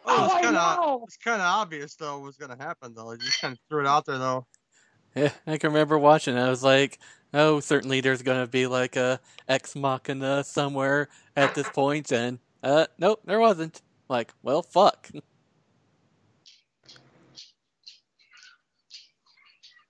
[0.04, 3.12] Oh, it's kind of it's kind of obvious though what's gonna happen though.
[3.12, 4.46] You just kind of threw it out there though.
[5.14, 6.40] Yeah, I can remember watching it.
[6.40, 6.98] I was like,
[7.34, 12.38] oh, certainly there's going to be like a ex machina somewhere at this point, and
[12.62, 13.80] uh, nope, there wasn't.
[14.08, 15.10] Like, well, fuck.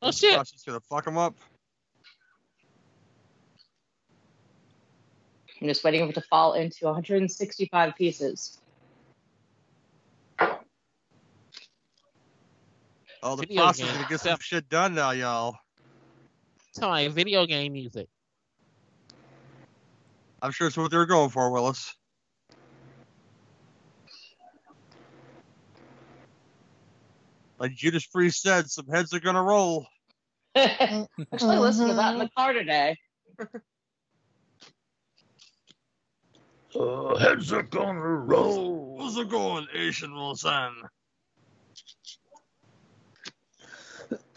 [0.00, 0.34] Oh shit!
[0.34, 1.36] Gosh, it's gonna fuck him up.
[5.60, 8.58] I'm just waiting for it to fall into 165 pieces.
[13.20, 15.56] Oh, the Video process game gonna get some shit done now, y'all.
[16.68, 18.08] It's like video game music.
[20.40, 21.96] I'm sure it's what they're going for, Willis.
[27.58, 29.88] Like Judas Priest said, some heads are gonna roll.
[30.54, 32.96] Actually, listened to that in the car today.
[36.74, 38.98] Oh, heads are gonna roll.
[39.00, 40.74] How's it going, Asian Wilson?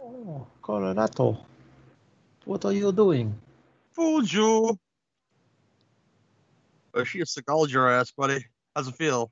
[0.00, 1.38] oh, Colorado.
[2.44, 3.38] What are you doing?
[3.92, 4.78] Fooled you.
[6.94, 8.44] Oh, she a Seagal your ass, buddy.
[8.74, 9.30] How's it feel?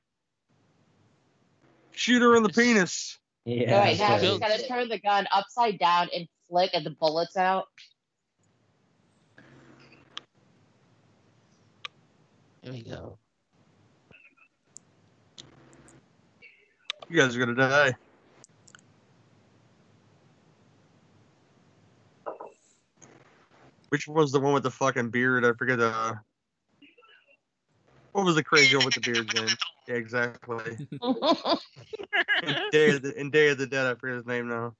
[1.93, 3.18] Shoot her in the penis.
[3.45, 3.74] Yeah.
[3.74, 4.40] All right, now that's he's right.
[4.40, 7.66] got to turn the gun upside down and flick, and the bullets out.
[12.62, 13.18] There we go.
[17.09, 17.95] You guys are gonna die.
[23.88, 25.45] Which was the one with the fucking beard?
[25.45, 25.80] I forget.
[25.80, 26.14] Uh,
[28.12, 29.49] what was the crazy one with the beard, name?
[29.89, 30.87] Yeah, exactly.
[32.43, 34.74] In Day of the, in Day of the Dead, I forget his name now.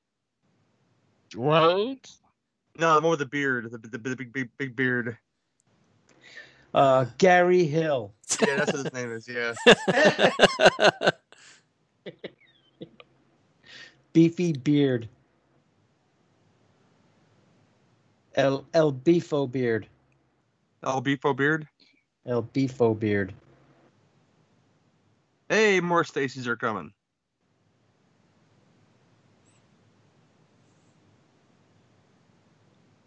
[1.34, 2.20] Rhodes?
[2.78, 5.16] No, the one with the beard, the, the, the big, big, big beard.
[6.74, 8.14] Uh, Gary Hill.
[8.40, 9.28] Yeah, that's what his name is.
[9.28, 9.53] Yeah.
[14.12, 15.09] Beefy beard.
[18.34, 19.86] El El Beefo beard.
[20.82, 21.68] El Beefo beard.
[22.26, 23.34] El Beefo beard.
[25.53, 26.94] Hey, more Stacy's are coming.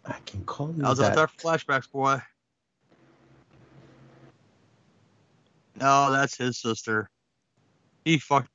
[0.04, 1.18] I can call you That was that.
[1.18, 2.22] our flashbacks, boy.
[5.80, 7.10] No, that's his sister.
[8.04, 8.48] He fucked.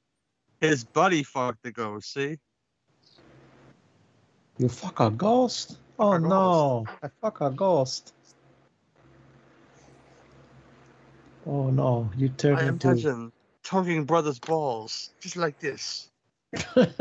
[0.62, 2.14] His buddy fucked the ghost.
[2.14, 2.38] See?
[4.58, 5.80] You fuck a ghost?
[6.00, 8.14] Oh a no, I fuck a ghost.
[11.46, 12.88] Oh no, you turned I into.
[12.92, 13.34] imagine
[13.64, 16.10] tonguing brother's balls just like this.
[16.76, 16.96] That's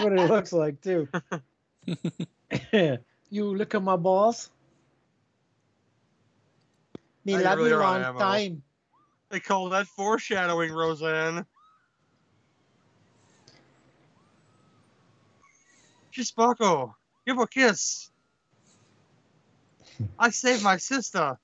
[0.00, 1.08] what it looks like too.
[3.30, 4.50] you look at my balls.
[7.24, 8.18] Me you love really you are long ammo.
[8.18, 8.62] time.
[9.30, 11.46] They call that foreshadowing, Roseanne.
[16.12, 16.94] Chispaco,
[17.26, 18.10] give a kiss.
[20.18, 21.38] I saved my sister.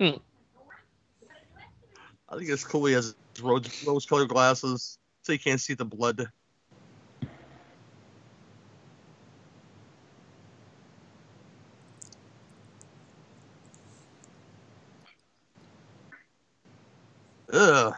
[0.00, 0.16] Hmm.
[2.28, 6.28] I think it's cool he has rose, rose-colored glasses so you can't see the blood.
[17.52, 17.94] Ugh.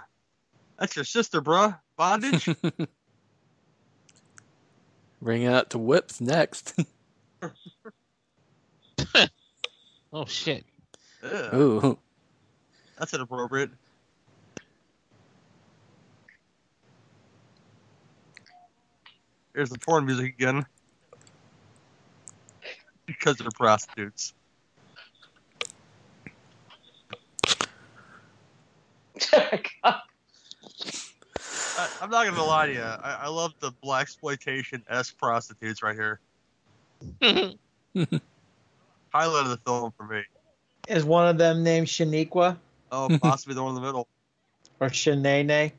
[0.79, 1.79] That's your sister, bruh.
[1.97, 2.49] Bondage?
[5.23, 6.79] Bring it out to whips next.
[10.11, 10.65] Oh shit.
[11.23, 11.55] Ugh.
[11.55, 11.99] Ooh.
[12.99, 13.71] That's inappropriate.
[19.59, 20.65] Here's the porn music again.
[23.07, 24.33] Because they're prostitutes.
[29.33, 29.99] I,
[32.01, 32.81] I'm not gonna lie to you.
[32.81, 36.21] I, I love the black exploitation s prostitutes right here.
[37.21, 37.59] Highlight
[39.13, 40.23] of the film for me.
[40.87, 42.57] Is one of them named Shaniqua
[42.93, 44.07] Oh, possibly the one in the middle.
[44.79, 45.73] or Shanae?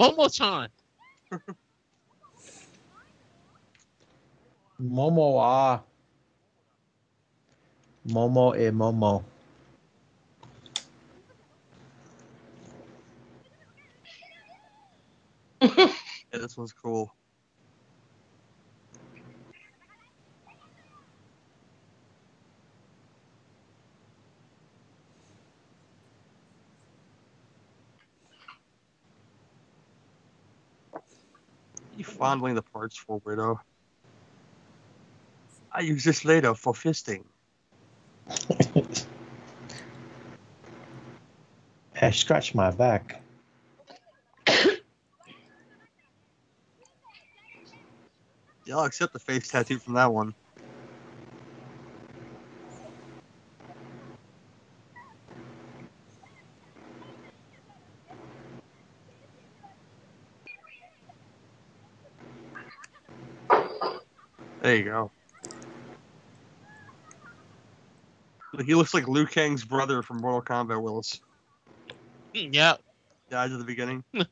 [0.00, 0.68] Momo-chan.
[4.80, 5.82] Momo ah.
[8.06, 9.22] Momo e Momo.
[16.32, 17.12] Yeah, this one's cool.
[32.00, 33.60] You fondling the parts for widow.
[35.70, 37.24] I use this later for fisting.
[42.00, 43.20] I scratched my back.
[48.64, 50.34] Yeah, I'll accept the face tattoo from that one.
[64.80, 65.10] You go.
[68.64, 71.20] He looks like Liu Kang's brother from Mortal Kombat Willis.
[72.34, 72.80] Yep.
[73.30, 74.04] Dies at the beginning.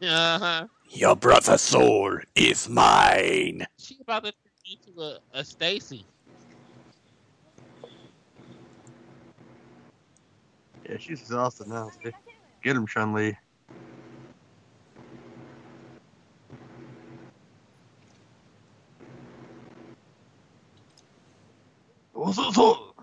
[0.00, 0.64] Uh-huh.
[0.90, 3.66] Your brother's soul is mine.
[3.78, 6.06] She about to turn into a, a Stacy.
[10.88, 11.90] Yeah, she's exhausted now.
[12.62, 13.36] Get him, Chun Li.
[22.32, 22.94] So, so.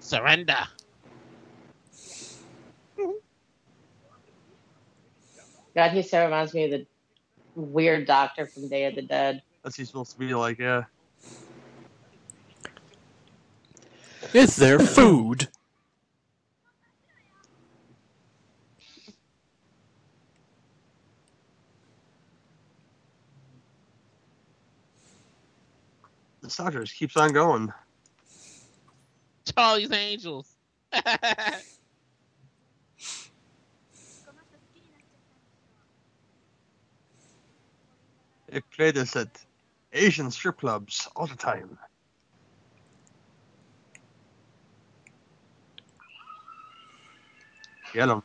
[0.00, 0.56] Surrender.
[5.74, 6.86] God, he so reminds me of the
[7.56, 9.42] weird doctor from Day of the Dead.
[9.64, 10.84] That's he's supposed to be like, yeah.
[14.32, 15.48] Is there food?
[26.44, 27.72] The just keeps on going.
[29.56, 30.54] Charlie's Angels.
[38.48, 39.44] They play this at
[39.92, 41.76] Asian strip clubs all the time.
[47.92, 48.22] Get them.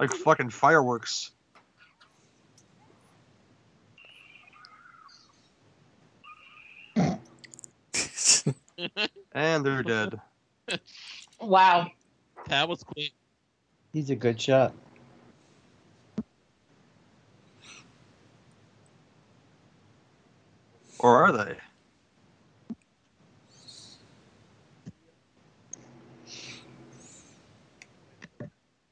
[0.00, 1.30] Like fucking fireworks.
[9.34, 10.20] And they're dead.
[11.40, 11.90] Wow.
[12.48, 13.12] that was quick.
[13.92, 14.74] He's a good shot.
[20.98, 21.56] Or are they?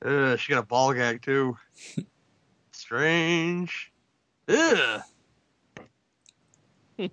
[0.04, 1.56] Ugh, she got a ball gag too.
[2.72, 3.92] Strange.
[4.48, 5.02] Ugh.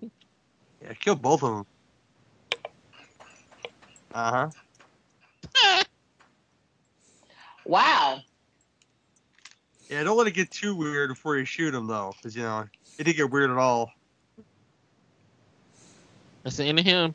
[0.88, 1.66] yeah, kill both of them.
[4.14, 4.50] Uh
[5.54, 5.84] huh.
[7.66, 8.22] Wow.
[9.90, 12.66] Yeah, don't let it get too weird before you shoot him though, because you know
[12.98, 13.92] it didn't get weird at all.
[16.44, 17.14] That's the end of him.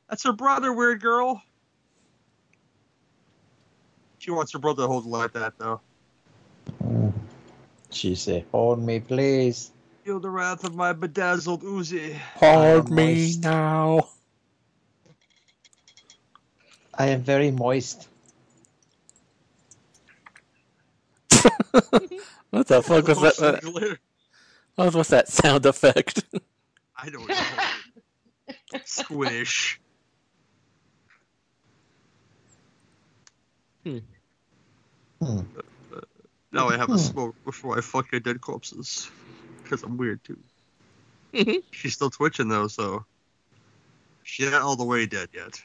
[0.09, 1.43] That's her brother, weird girl.
[4.27, 5.79] She wants her brother to hold it like that though.
[6.83, 7.13] Mm.
[7.91, 9.71] She said, "Hold me, please."
[10.03, 12.13] Feel the wrath of my bedazzled Uzi.
[12.35, 13.41] Hold me moist.
[13.41, 14.09] now.
[16.93, 18.09] I am very moist.
[22.49, 23.39] What the fuck was that?
[23.39, 23.99] What glitter.
[24.75, 26.25] what was that sound effect?
[26.97, 27.35] I don't know.
[28.83, 29.79] Squish.
[33.85, 33.99] Hmm.
[35.21, 39.09] Now I have a smoke before I fuck your dead corpses.
[39.63, 40.37] Because I'm weird too.
[41.71, 43.05] She's still twitching though, so.
[44.23, 45.61] She's not all the way dead yet.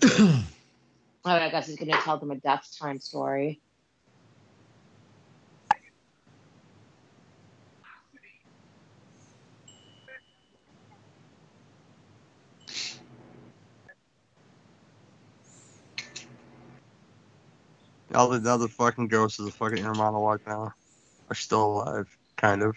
[1.24, 3.60] Oh, I guess he's going to tell them a death time story.
[18.14, 20.72] All the other fucking ghosts of the fucking inner monologue now
[21.28, 22.76] are still alive, kind of.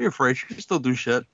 [0.00, 1.24] Be afraid, she can still do shit.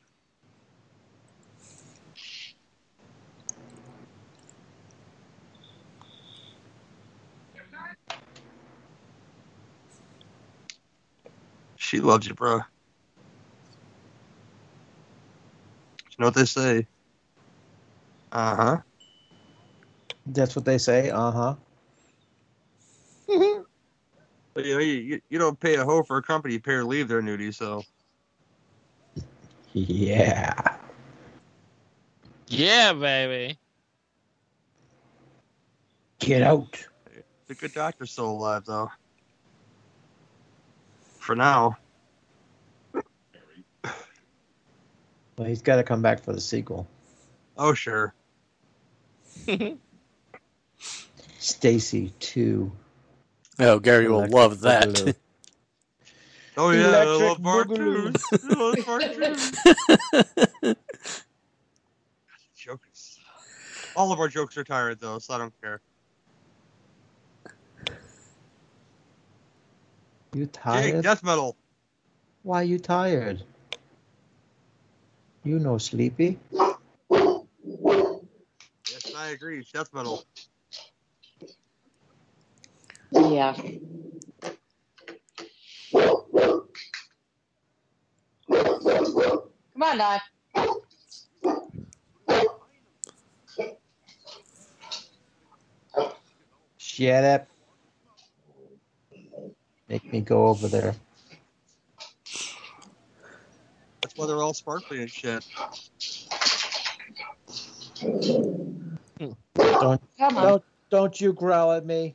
[11.76, 12.56] She loves you, bro.
[12.56, 12.62] You
[16.18, 16.86] know what they say?
[18.32, 18.76] Uh huh.
[20.26, 21.10] That's what they say.
[21.10, 21.54] Uh huh.
[24.54, 26.80] But you know, you, you, don't pay a hoe for a company, you pay her
[26.80, 27.82] to leave their nudie, so.
[29.76, 30.54] Yeah.
[32.48, 33.58] Yeah, baby.
[36.18, 36.82] Get out.
[37.46, 38.90] The good doctor's still alive, though.
[41.18, 41.76] For now.
[45.36, 46.88] Well, he's got to come back for the sequel.
[47.58, 48.14] Oh, sure.
[51.38, 52.72] Stacy two.
[53.58, 55.16] Oh, Gary will love that.
[56.56, 56.62] Boogaloo.
[56.64, 57.68] Oh yeah, I Electric love part.
[57.68, 58.14] Boogaloo.
[58.42, 60.76] I love part.
[62.56, 63.20] Jokes.
[63.94, 65.80] All of our jokes are tired though, so I don't care.
[70.34, 71.02] You Jake, tired?
[71.02, 71.56] death metal.
[72.42, 73.42] Why you tired?
[75.44, 76.38] You no sleepy.
[78.90, 79.64] Yes, I agree.
[79.72, 80.24] Death metal.
[83.12, 83.54] Yeah.
[89.78, 90.22] Come on, Doc.
[96.78, 97.46] Shut up.
[99.90, 100.94] Make me go over there.
[104.00, 105.44] That's why they're all sparkly and shit.
[109.18, 110.42] Don't Come on.
[110.42, 112.14] don't don't you growl at me.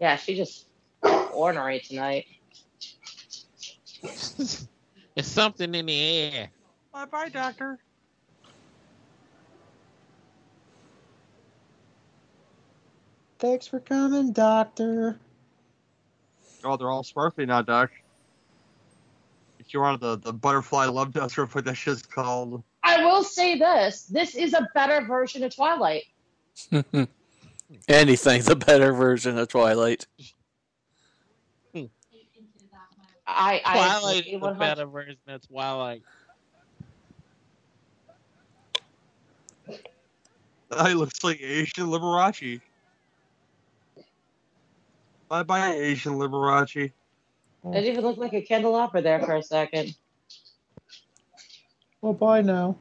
[0.00, 0.66] Yeah, she just
[1.36, 2.26] ornery tonight.
[5.16, 6.50] It's something in the air.
[6.92, 7.78] Bye bye, doctor.
[13.38, 15.18] Thanks for coming, doctor.
[16.64, 17.90] Oh, they're all sparkly now, Doc.
[19.58, 22.62] If you wanted the, the butterfly love dust or what that shit's called.
[22.82, 26.04] I will say this: this is a better version of Twilight.
[27.88, 30.06] Anything's a better version of Twilight.
[33.26, 36.02] I, I Twilight agree is a 100 better version of Twilight.
[40.86, 42.60] He looks like Asian Liberace.
[45.28, 46.92] Bye bye, Asian Liberace.
[47.72, 49.94] It even looked like a candelabra there for a second.
[52.00, 52.76] Well, bye now.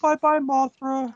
[0.00, 1.14] Bye bye, Mothra.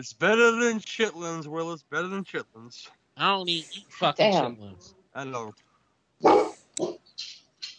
[0.00, 1.74] It's better than chitlins, Will.
[1.74, 2.86] It's better than chitlins.
[3.18, 4.56] I don't eat eat fucking Damn.
[4.56, 4.94] chitlins.
[5.14, 5.52] I know.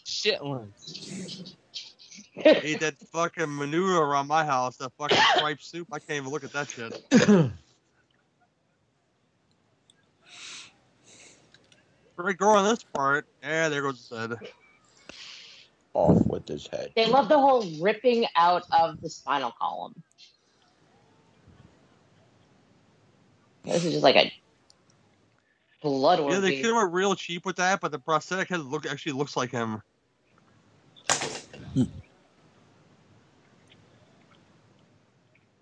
[0.06, 1.26] Chitlins.
[2.62, 5.88] eat that fucking manure around my house, that fucking tripe soup.
[5.90, 6.96] I can't even look at that shit.
[12.16, 13.26] Great girl on this part.
[13.42, 14.38] Yeah, there goes the head.
[15.94, 16.92] Off with his head.
[16.94, 20.00] They love the whole ripping out of the spinal column.
[23.64, 24.32] This is just like a
[25.82, 26.56] blood Yeah, they orgy.
[26.62, 29.50] could have went real cheap with that, but the prosthetic head look actually looks like
[29.50, 29.82] him.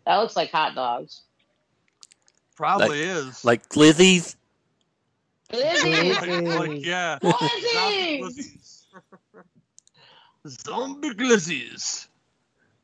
[0.07, 1.23] that looks like hot dogs.
[2.57, 3.45] Probably is.
[3.45, 4.37] Like Glizzies?
[5.53, 6.13] Lizzie!
[6.13, 7.19] like, like, yeah.
[7.23, 8.21] Zombie Glizzies!
[8.21, 8.87] glizzies.
[10.49, 12.07] Zombie glizzies.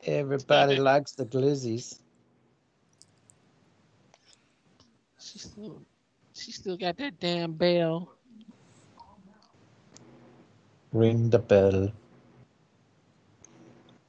[0.04, 1.98] Everybody likes the glizzies.
[5.36, 5.82] She still,
[6.32, 8.10] she still got that damn bell.
[10.92, 11.92] Ring the bell.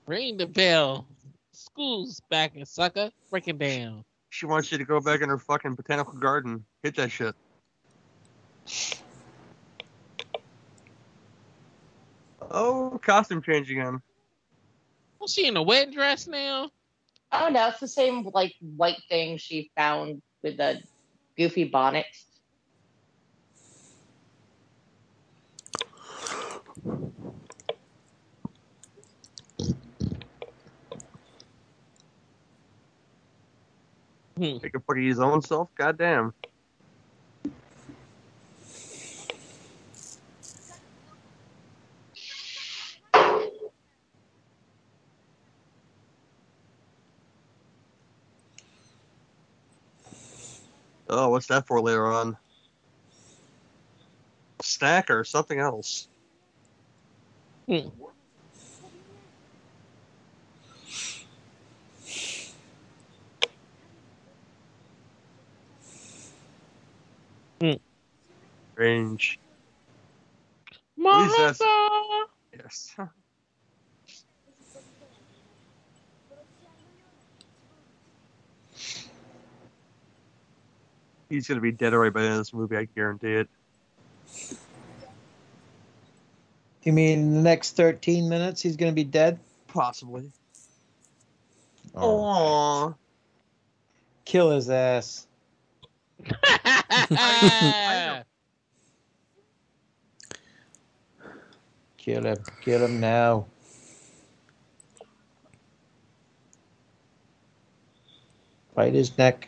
[0.05, 1.05] Ring the bell.
[1.51, 3.11] School's back in sucker.
[3.29, 4.05] Breaking down.
[4.29, 6.63] She wants you to go back in her fucking botanical garden.
[6.81, 7.35] Hit that shit.
[12.49, 14.01] Oh, costume change again.
[15.19, 16.69] Was she in a wedding dress now?
[17.33, 20.81] Oh no, it's the same like white thing she found with the
[21.37, 22.25] goofy bonnets.
[34.37, 34.57] Hmm.
[34.59, 35.69] Take a fucking his own self.
[35.75, 36.33] Goddamn.
[51.09, 52.37] Oh, what's that for later on?
[54.61, 56.07] Snack or something else?
[57.67, 57.89] Hmm.
[68.75, 69.39] Range.
[70.97, 72.25] least that's- Martha!
[72.53, 72.95] Yes.
[81.29, 82.77] he's gonna be dead already by the end of this movie.
[82.77, 83.49] I guarantee it.
[86.83, 89.39] You mean in the next thirteen minutes he's gonna be dead?
[89.67, 90.31] Possibly.
[91.95, 92.93] Oh.
[92.93, 92.95] Aww.
[94.25, 95.25] Kill his ass.
[101.97, 102.37] Kill him.
[102.61, 103.47] Kill him now.
[108.75, 109.47] Bite his neck.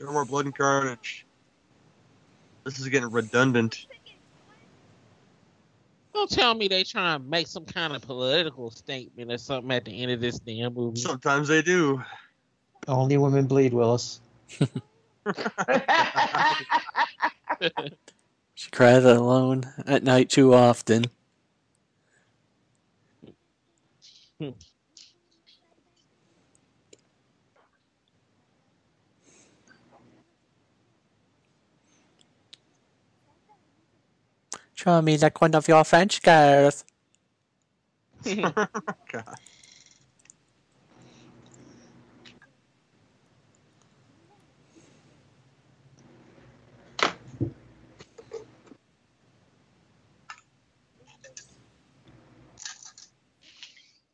[0.00, 1.26] Show more blood and carnage.
[2.64, 3.86] This is getting redundant.
[6.14, 9.84] Don't tell me they trying to make some kind of political statement or something at
[9.84, 11.00] the end of this damn movie.
[11.00, 12.02] Sometimes they do.
[12.88, 14.22] Only women bleed, Willis.
[18.54, 21.04] She cries alone at night too often.
[34.80, 36.86] Draw me like one of your French girls.
[38.24, 39.36] God.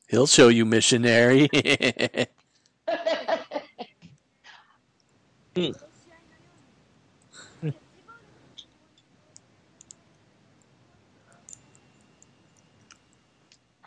[0.09, 1.49] He'll show you missionary.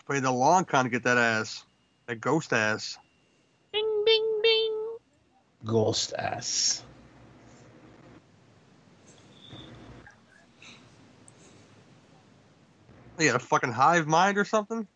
[0.09, 1.63] Play the long con to get that ass.
[2.07, 2.97] That ghost ass.
[3.71, 4.97] Ding ding ding.
[5.63, 6.83] Ghost ass.
[13.19, 14.87] You got a fucking hive mind or something?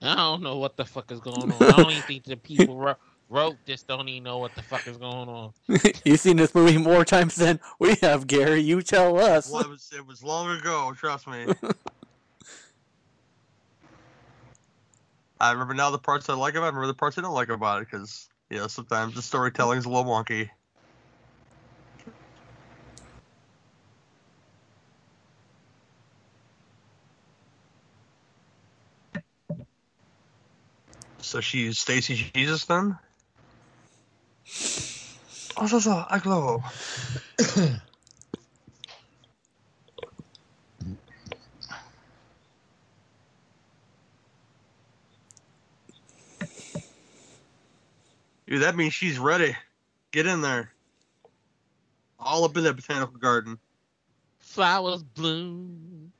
[0.00, 1.62] I don't know what the fuck is going on.
[1.62, 2.96] I don't even think the people wrote,
[3.28, 5.52] wrote this don't even know what the fuck is going on.
[6.06, 8.62] You've seen this movie more times than we have, Gary.
[8.62, 9.50] You tell us.
[9.50, 10.94] Well, it was it was long ago.
[10.96, 11.48] Trust me.
[15.42, 16.68] I remember now the parts I like about it.
[16.68, 19.76] I remember the parts I don't like about it because you know sometimes the storytelling
[19.76, 20.48] is a little wonky.
[31.18, 32.98] So she's Stacy Jesus then?
[35.54, 36.62] Oh, so, so, I glow.
[48.52, 49.56] Dude, that means she's ready.
[50.10, 50.74] Get in there.
[52.18, 53.58] All up in that botanical garden.
[54.40, 56.12] Flowers bloom.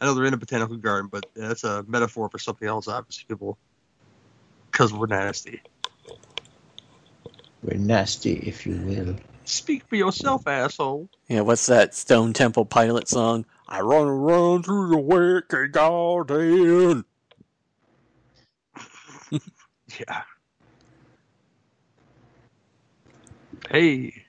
[0.00, 3.24] I know they're in a botanical garden, but that's a metaphor for something else, obviously,
[3.26, 3.58] people.
[4.70, 5.60] Because we're nasty.
[7.64, 9.16] We're nasty, if you will.
[9.42, 11.08] Speak for yourself, asshole.
[11.26, 13.44] Yeah, what's that Stone Temple Pilot song?
[13.70, 17.04] I run around through the wicked garden.
[19.98, 20.22] Yeah.
[23.70, 24.24] Hey.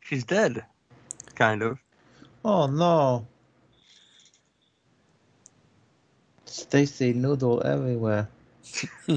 [0.00, 0.64] She's dead.
[1.34, 1.78] Kind of.
[2.44, 3.26] Oh no.
[6.44, 8.28] Stacy noodle everywhere.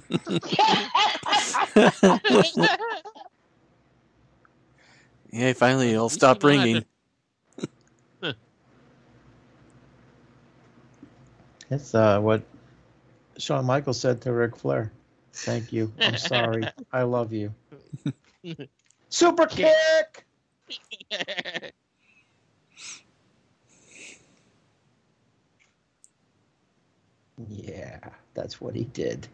[5.31, 6.85] Yeah, finally it'll stop you know how ringing.
[11.69, 12.41] That's uh, what
[13.37, 14.91] Shawn Michaels said to Ric Flair.
[15.33, 15.91] Thank you.
[16.01, 16.67] I'm sorry.
[16.91, 17.53] I love you.
[19.09, 20.25] Super kick.
[27.47, 27.99] Yeah,
[28.33, 29.27] that's what he did.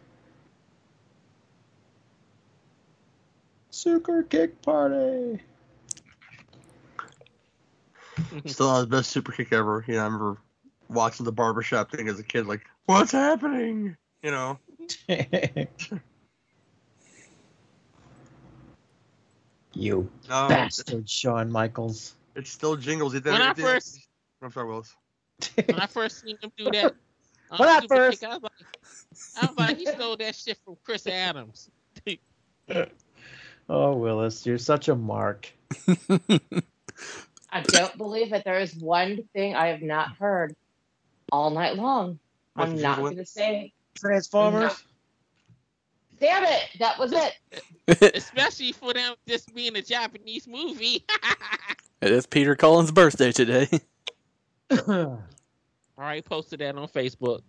[3.70, 5.40] Super kick party.
[8.46, 9.84] Still not his best super kick ever.
[9.88, 10.38] You know, I remember
[10.88, 13.96] watching the barbershop thing as a kid, like, what's happening?
[14.22, 14.58] You know?
[19.74, 22.14] you No, bastard, Shawn Michaels.
[22.34, 23.14] It still jingles.
[23.14, 24.06] It, When I it- it- first-
[24.42, 24.94] I'm sorry, Willis.
[25.66, 26.94] when I first seen him do that,
[27.50, 28.52] um, When I first- I was like,
[29.42, 31.70] I was like, he stole that shit from Chris Adams.
[33.68, 35.52] Oh, Willis, you're such a mark.
[35.88, 38.44] I don't believe it.
[38.44, 40.54] There is one thing I have not heard
[41.32, 42.18] all night long.
[42.54, 43.72] What, I'm not going to say.
[43.94, 44.84] Transformers.
[46.18, 46.62] Damn it!
[46.78, 48.12] That was it.
[48.14, 51.04] Especially for them this being a Japanese movie.
[52.02, 53.68] It is Peter Cullen's birthday today.
[54.86, 55.18] All
[55.96, 57.40] right, posted that on Facebook.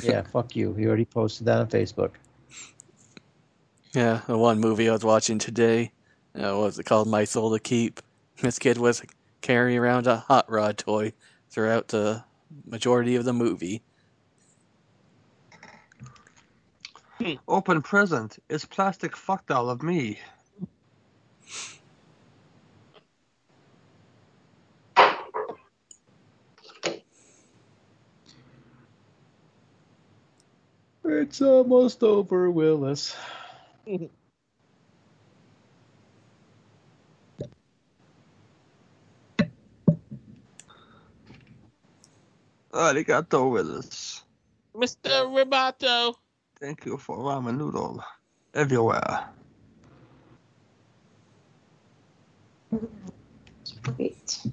[0.00, 0.72] yeah, fuck you.
[0.74, 2.12] He already posted that on Facebook.
[3.94, 5.90] Yeah, the one movie I was watching today,
[6.36, 7.08] uh, what was it called?
[7.08, 8.00] My Soul to Keep.
[8.40, 9.02] This kid was
[9.40, 11.12] carrying around a hot rod toy
[11.50, 12.22] throughout the
[12.64, 13.82] majority of the movie.
[17.18, 17.34] Hmm.
[17.48, 18.38] Open present.
[18.48, 20.18] It's plastic fuck doll of me.
[31.04, 33.16] It's almost over, Willis.
[42.76, 44.22] Arigato, Willis.
[44.74, 45.24] Mr.
[45.26, 46.14] Roboto.
[46.60, 48.02] Thank you for ramen noodle.
[48.54, 49.24] Everywhere.
[53.64, 54.46] Sweet.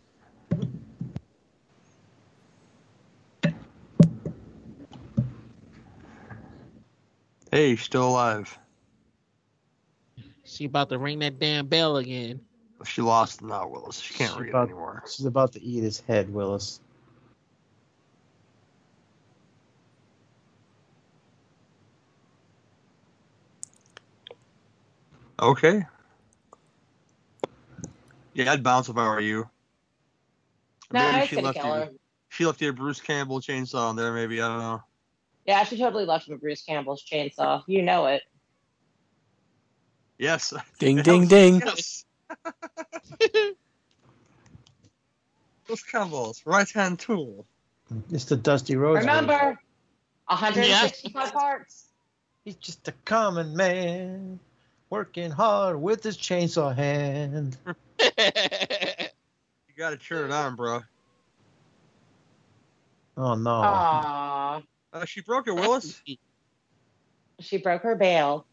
[7.52, 8.58] Hey, still alive.
[10.44, 12.42] She about to ring that damn bell again.
[12.86, 14.00] She lost now, Willis.
[14.00, 15.04] She can't She's read about- anymore.
[15.08, 16.82] She's about to eat his head, Willis.
[25.44, 25.86] Okay.
[28.34, 29.50] Yeah, I'd bounce if I were you.
[30.92, 31.74] No, Maybe I she left kill you.
[31.74, 31.90] her.
[32.30, 34.14] She left you a Bruce Campbell chainsaw in there.
[34.14, 34.84] Maybe I don't know.
[35.46, 37.64] Yeah, she totally left him a Bruce Campbell's chainsaw.
[37.68, 38.24] You know it.
[40.18, 40.54] Yes.
[40.80, 41.62] Ding, ding, was- ding.
[41.66, 42.06] Yes.
[45.68, 47.46] Bruce Campbell's right hand tool.
[48.12, 49.06] It's the Dusty Rhodes.
[49.06, 49.10] version.
[49.28, 49.60] Remember,
[50.28, 51.88] 165 parts.
[52.46, 54.40] He's just a common man,
[54.94, 57.58] working hard with his chainsaw hand.
[59.76, 60.82] You gotta turn it on, bro.
[63.18, 63.50] Oh no!
[63.50, 64.64] Aww.
[64.94, 66.00] Uh, she broke it, Willis.
[67.40, 68.46] She broke her bail.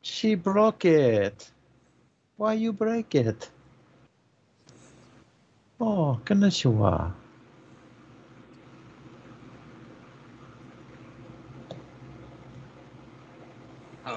[0.00, 1.48] She broke it.
[2.36, 3.48] Why you break it?
[5.80, 7.12] Oh, konnichiwa.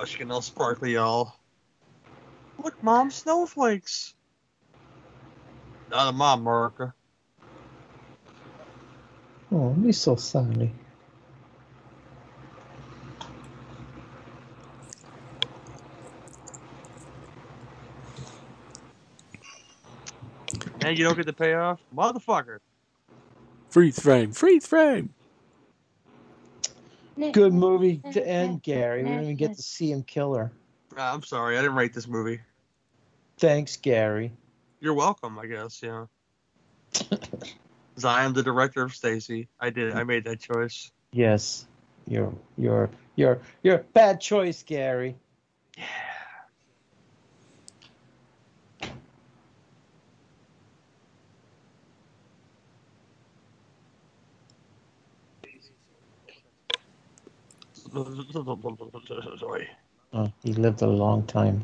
[0.05, 1.33] She getting all sparkly, y'all.
[2.63, 4.13] Look, mom, snowflakes.
[5.89, 6.93] Not a mom, America.
[9.51, 10.71] Oh, me so sorry.
[20.81, 22.59] And you don't get the payoff, motherfucker.
[23.69, 25.13] Freeze frame, freeze frame.
[27.31, 29.03] Good movie to end, Gary.
[29.03, 30.51] We didn't even get to see him kill her.
[30.97, 32.41] Ah, I'm sorry, I didn't rate this movie.
[33.37, 34.31] Thanks, Gary.
[34.79, 35.81] You're welcome, I guess.
[35.81, 36.05] Yeah.
[36.93, 39.47] 'Cause I am the director of Stacy.
[39.59, 39.93] I did.
[39.93, 40.91] I made that choice.
[41.11, 41.65] Yes,
[42.07, 45.15] you're you're you're you're bad choice, Gary.
[60.13, 61.61] Oh, he lived a long time.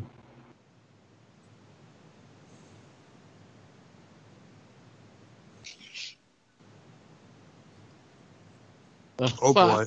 [9.18, 9.86] The Oh boy.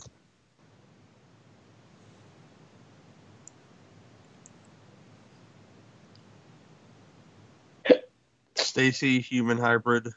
[8.56, 10.08] Stacy Human Hybrid,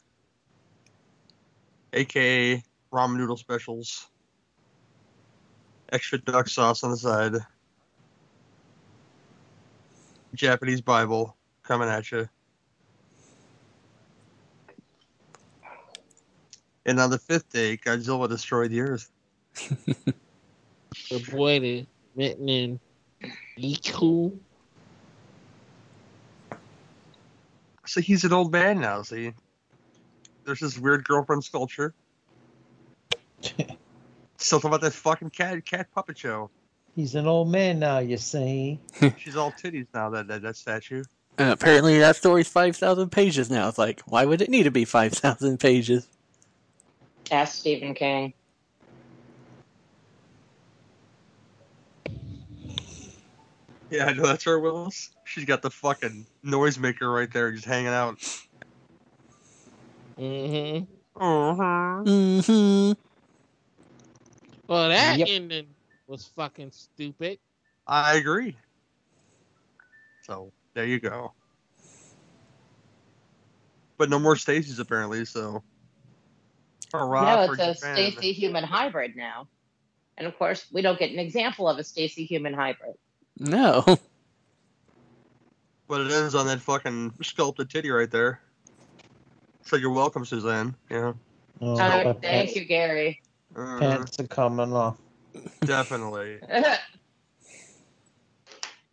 [1.94, 4.08] aka ramen noodle specials.
[5.92, 7.34] Extra duck sauce on the side.
[10.36, 12.28] Japanese Bible coming at you.
[16.86, 19.10] And on the fifth day, Godzilla destroyed the Earth.
[21.10, 22.80] The boy that written in
[23.58, 24.32] Iku.
[27.86, 29.04] So he's an old man now.
[29.04, 29.32] See,
[30.44, 31.94] there's this weird girlfriend sculpture.
[34.38, 36.50] Still talking about that fucking cat cat puppet show.
[36.96, 38.80] He's an old man now, you see.
[39.18, 40.10] She's all titties now.
[40.10, 41.04] That that, that statue.
[41.38, 43.68] And apparently that story's 5,000 pages now.
[43.68, 46.08] It's like, why would it need to be 5,000 pages?
[47.30, 48.34] Ask Stephen King.
[53.90, 55.12] Yeah, I know that's her, Willis.
[55.26, 58.18] She's got the fucking noisemaker right there, just hanging out.
[60.18, 60.84] Mm-hmm.
[61.16, 62.04] Uh-huh.
[62.04, 63.07] Mm-hmm.
[64.68, 65.28] Well, that Yep.
[65.30, 65.68] ending
[66.08, 67.40] was fucking stupid.
[67.86, 68.58] I agree.
[70.24, 71.34] So there you go.
[73.98, 75.26] But no more Stacy's apparently.
[75.26, 75.64] So
[76.94, 78.12] hurrah no, for it's a Japan.
[78.12, 79.48] Stacy human hybrid now.
[80.18, 82.96] And of course, we don't get an example of a Stacy human hybrid.
[83.40, 83.84] No.
[85.90, 88.42] But it ends on that fucking sculpted titty right there.
[89.64, 90.76] So you're welcome, Suzanne.
[90.92, 91.14] Yeah.
[91.62, 93.22] Oh, Oh, thank you, Gary.
[93.58, 94.98] Uh, pants are coming off.
[95.66, 96.40] definitely.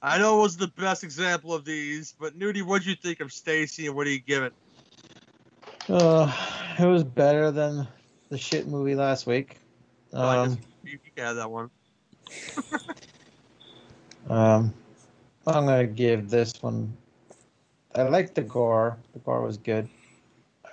[0.02, 3.32] I know it was the best example of these, but Nudie, what'd you think of
[3.32, 4.52] Stacy and what do you give it?
[5.88, 6.30] Uh,
[6.78, 7.86] it was better than
[8.30, 9.58] the shit movie last week.
[10.12, 11.70] Oh, I Um, just, you, you can have that one.
[14.28, 14.74] um,
[15.46, 16.96] I'm gonna give this one.
[17.94, 18.96] I like the gore.
[19.12, 19.88] The gore was good.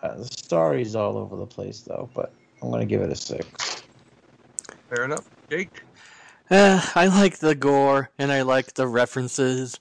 [0.02, 3.71] Uh, the story's all over the place though, but I'm gonna give it a six.
[4.94, 5.30] Fair enough.
[5.50, 5.84] Jake?
[6.50, 9.80] Uh, I like the gore and I like the references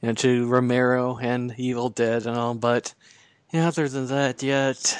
[0.00, 2.94] you know, to Romero and Evil Dead and all, but
[3.52, 4.96] you know, other than that, yet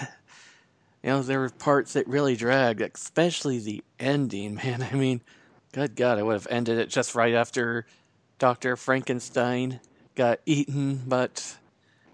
[1.04, 4.82] you know, there were parts that really dragged, especially the ending, man.
[4.82, 5.20] I mean,
[5.72, 7.86] good God, I would have ended it just right after
[8.40, 8.74] Dr.
[8.74, 9.78] Frankenstein
[10.16, 11.56] got eaten, but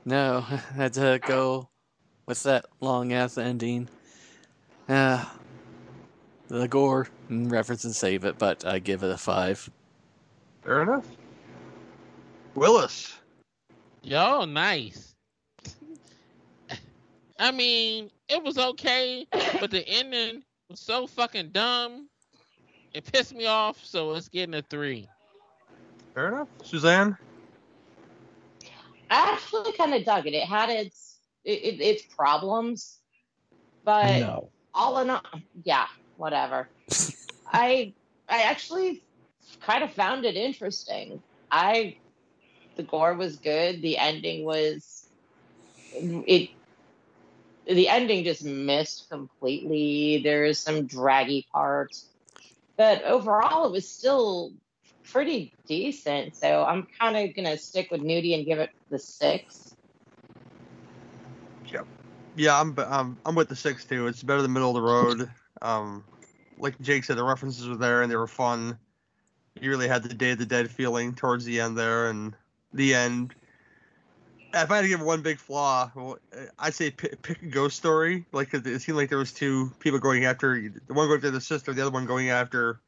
[0.04, 0.40] no,
[0.76, 1.70] had to go
[2.26, 3.88] with that long ass ending.
[4.86, 5.24] Uh,
[6.52, 9.70] the gore reference and save it, but I give it a five.
[10.62, 11.06] Fair enough.
[12.54, 13.18] Willis.
[14.02, 15.14] Yo, nice.
[17.38, 19.26] I mean, it was okay,
[19.60, 22.08] but the ending was so fucking dumb.
[22.92, 25.08] It pissed me off, so it's getting a three.
[26.12, 26.48] Fair enough.
[26.62, 27.16] Suzanne?
[29.10, 30.34] I actually kind of dug it.
[30.34, 32.98] It had its it, it, its problems,
[33.84, 34.50] but no.
[34.74, 35.22] all in all,
[35.64, 35.86] yeah,
[36.22, 36.68] whatever.
[37.52, 37.92] I
[38.28, 39.02] I actually
[39.60, 41.20] kind of found it interesting.
[41.50, 41.96] I
[42.76, 43.82] the gore was good.
[43.82, 45.08] The ending was
[45.92, 46.50] it.
[47.66, 50.20] The ending just missed completely.
[50.22, 52.06] There's some draggy parts,
[52.76, 54.52] but overall, it was still
[55.04, 56.36] pretty decent.
[56.36, 59.74] So I'm kind of gonna stick with Nudie and give it the six.
[61.66, 61.86] Yep.
[62.36, 64.06] Yeah, I'm I'm I'm with the six too.
[64.06, 65.28] It's better than middle of the road.
[65.60, 66.04] Um,
[66.62, 68.78] like Jake said, the references were there and they were fun.
[69.60, 72.34] You really had the Day of the Dead feeling towards the end there, and
[72.72, 73.34] the end.
[74.54, 75.90] If I had to give one big flaw,
[76.58, 78.24] I'd say pick, pick a ghost story.
[78.32, 81.40] Like it seemed like there was two people going after the one going after the
[81.40, 82.80] sister, the other one going after.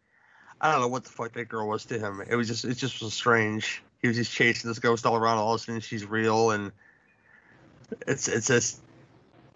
[0.61, 2.23] I don't know what the fuck that girl was to him.
[2.27, 3.83] It was just it just was strange.
[4.01, 5.39] He was just chasing this ghost all around.
[5.39, 6.73] All of a sudden, she's real, and
[8.07, 8.81] it's it's just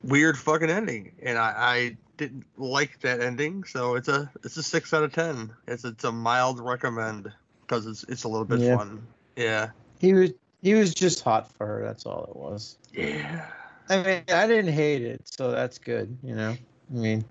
[0.02, 3.64] weird fucking ending, and I, I didn't like that ending.
[3.64, 5.52] So it's a it's a six out of ten.
[5.66, 7.32] It's it's a mild recommend
[7.62, 8.76] because it's it's a little bit Yeah.
[8.76, 9.06] fun.
[9.36, 9.70] Yeah.
[10.00, 10.30] He was
[10.60, 11.82] he was just hot for her.
[11.84, 12.76] That's all it was.
[12.92, 13.46] Yeah.
[13.88, 16.14] I mean, I didn't hate it, so that's good.
[16.22, 16.50] You know,
[16.90, 17.24] I mean,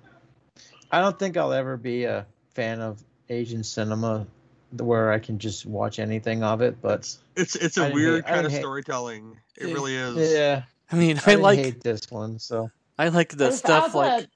[0.91, 4.25] I don't think I'll ever be a fan of Asian cinema
[4.71, 6.81] where I can just watch anything of it.
[6.81, 9.37] But It's it's I a didn't weird hate- kind of hate- storytelling.
[9.55, 10.31] It really is.
[10.33, 12.39] yeah, I mean, I I didn't like hate this one.
[12.39, 14.29] So I like the There's stuff other- like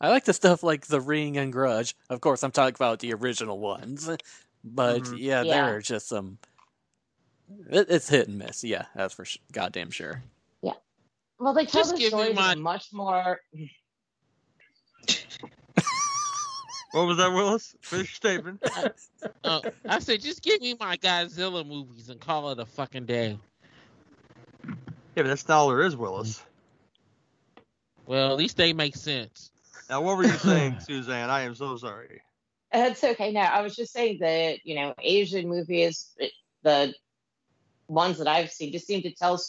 [0.00, 1.94] I like the stuff like The Ring and Grudge.
[2.08, 4.08] Of course, I'm talking about the original ones,
[4.64, 5.16] but Mhm.
[5.18, 5.54] yeah, Yeah.
[5.66, 6.38] there are just some.
[7.68, 8.62] It, it's hit and miss.
[8.64, 10.22] Yeah, that's for sh- goddamn sure.
[10.62, 10.72] Yeah.
[11.38, 13.40] Well, they tell Just the give me stories my- much more.
[16.92, 17.76] What was that, Willis?
[17.82, 18.62] Finish your statement.
[19.44, 23.38] Uh, I said, just give me my Godzilla movies and call it a fucking day.
[24.66, 24.72] Yeah,
[25.14, 26.42] but that's not all there is, Willis.
[28.06, 29.49] Well, at least they make sense.
[29.90, 31.30] Now, what were you saying, Suzanne?
[31.30, 32.22] I am so sorry.
[32.72, 33.32] Uh, it's okay.
[33.32, 36.14] No, I was just saying that you know Asian movies,
[36.62, 36.94] the
[37.88, 39.42] ones that I've seen, just seem to tell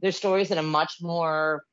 [0.00, 1.64] their stories in a much more.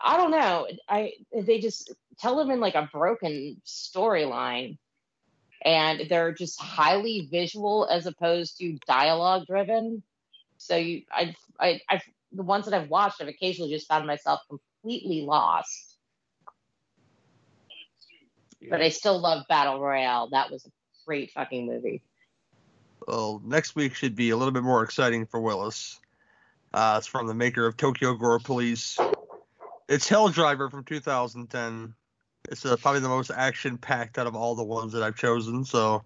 [0.00, 0.68] I don't know.
[0.88, 4.78] I they just tell them in like a broken storyline,
[5.64, 10.04] and they're just highly visual as opposed to dialogue driven.
[10.58, 12.00] So you, I, I, I,
[12.30, 15.93] the ones that I've watched, I've occasionally just found myself completely lost.
[18.70, 20.28] But I still love Battle Royale.
[20.30, 20.70] That was a
[21.06, 22.02] great fucking movie.
[23.06, 26.00] Well, next week should be a little bit more exciting for Willis.
[26.72, 28.98] Uh, it's from the maker of Tokyo Gore Police.
[29.88, 31.94] It's Hell Driver from 2010.
[32.50, 35.64] It's uh, probably the most action packed out of all the ones that I've chosen.
[35.64, 36.02] So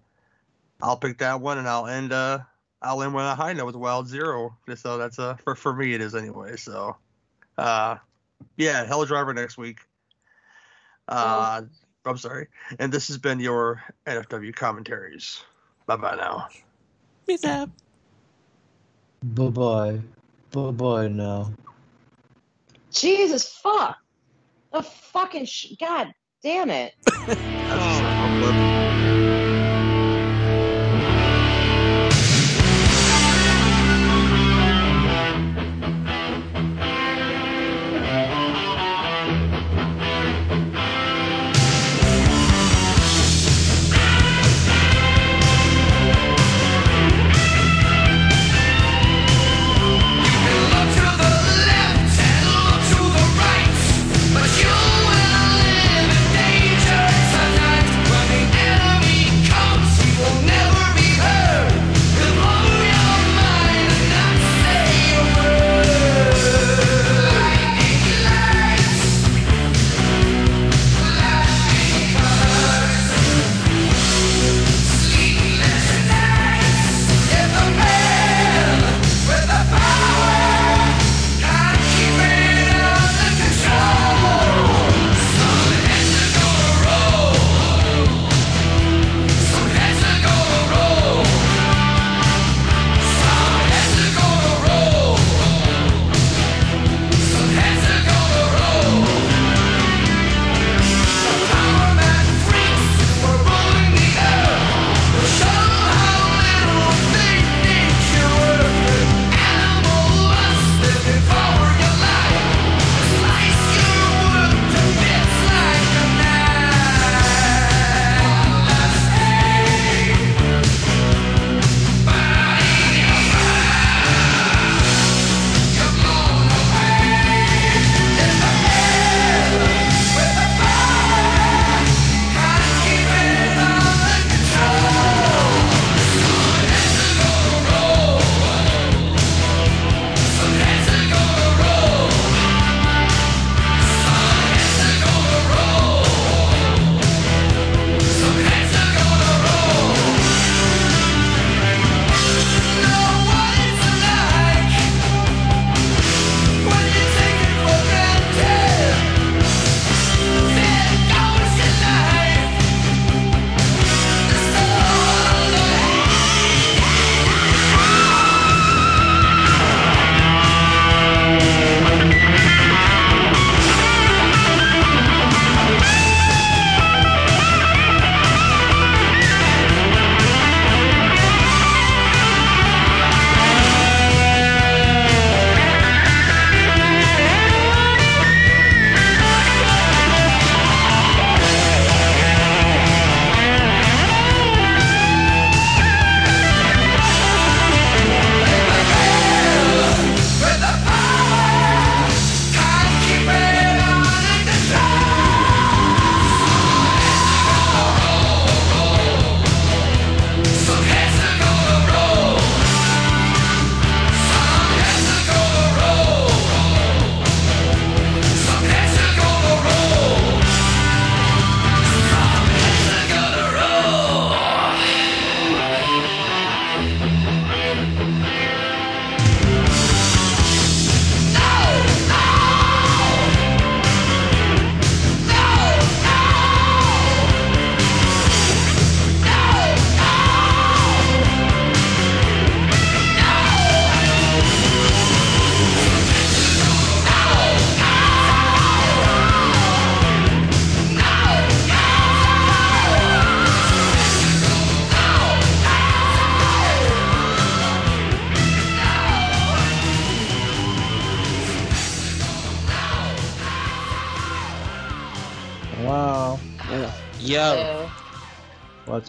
[0.81, 2.13] I'll pick that one, and I'll end.
[2.13, 2.39] Uh,
[2.81, 4.55] I'll end with a high note with Wild Zero.
[4.75, 6.55] So that's uh, for for me it is anyway.
[6.55, 6.95] So,
[7.57, 7.97] uh,
[8.57, 9.79] yeah, Hell Driver next week.
[11.07, 11.63] Uh,
[12.09, 12.47] I'm sorry.
[12.79, 15.41] And this has been your NFW commentaries.
[15.85, 16.47] Bye bye now.
[17.27, 17.69] Peace out.
[19.23, 19.99] bye bye,
[20.51, 21.51] bye bye now.
[22.91, 23.97] Jesus fuck.
[24.73, 26.11] The fucking sh- god
[26.41, 26.93] damn it.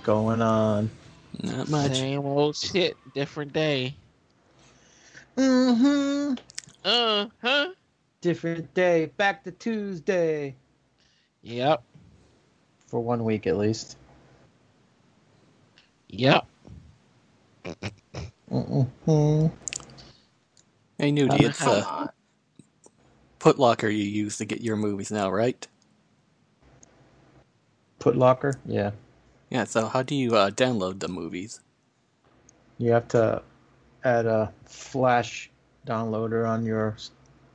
[0.00, 0.90] What's going on?
[1.42, 1.98] Not much.
[1.98, 3.94] same old shit, different day.
[5.36, 6.36] Mm-hmm.
[6.82, 7.68] Uh huh.
[8.22, 9.12] Different day.
[9.18, 10.56] Back to Tuesday.
[11.42, 11.82] Yep.
[12.86, 13.98] For one week at least.
[16.08, 16.46] Yep.
[18.50, 19.46] Mm-hmm.
[20.96, 22.06] Hey, Nudie, it's a uh.
[23.38, 25.68] Putlocker you use to get your movies now, right?
[28.00, 28.56] Putlocker?
[28.64, 28.92] Yeah.
[29.50, 31.60] Yeah, so how do you uh, download the movies?
[32.78, 33.42] You have to
[34.04, 35.50] add a flash
[35.86, 36.96] downloader on your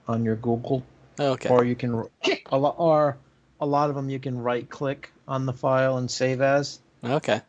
[0.07, 0.83] on your Google,
[1.19, 1.49] Okay.
[1.49, 2.03] or you can
[2.51, 3.17] a lot or
[3.59, 6.79] a lot of them you can right click on the file and save as.
[7.03, 7.41] Okay.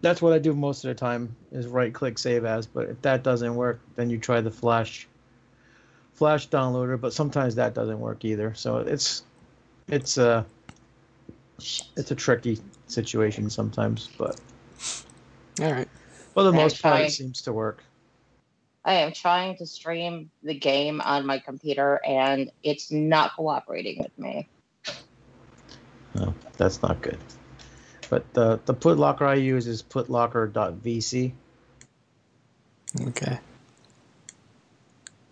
[0.00, 2.66] That's what I do most of the time is right click save as.
[2.66, 5.08] But if that doesn't work, then you try the flash
[6.14, 7.00] flash downloader.
[7.00, 8.54] But sometimes that doesn't work either.
[8.54, 9.24] So it's
[9.88, 10.46] it's a
[11.96, 14.08] it's a tricky situation sometimes.
[14.18, 14.40] But
[15.60, 15.88] All right.
[16.34, 17.82] for the Yeah, most part, it seems to work.
[18.84, 24.18] I am trying to stream the game on my computer and it's not cooperating with
[24.18, 24.48] me.
[26.14, 27.18] No, that's not good.
[28.10, 31.32] But the the put locker I use is putlocker.vc.
[33.08, 33.38] Okay.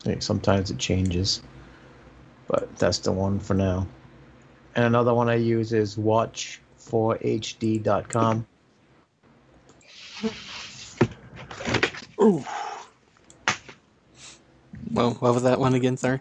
[0.00, 1.42] I think sometimes it changes,
[2.48, 3.86] but that's the one for now.
[4.74, 8.46] And another one I use is watch4hd.com.
[12.22, 12.44] Ooh.
[14.92, 16.20] Well, what was that one again, sorry?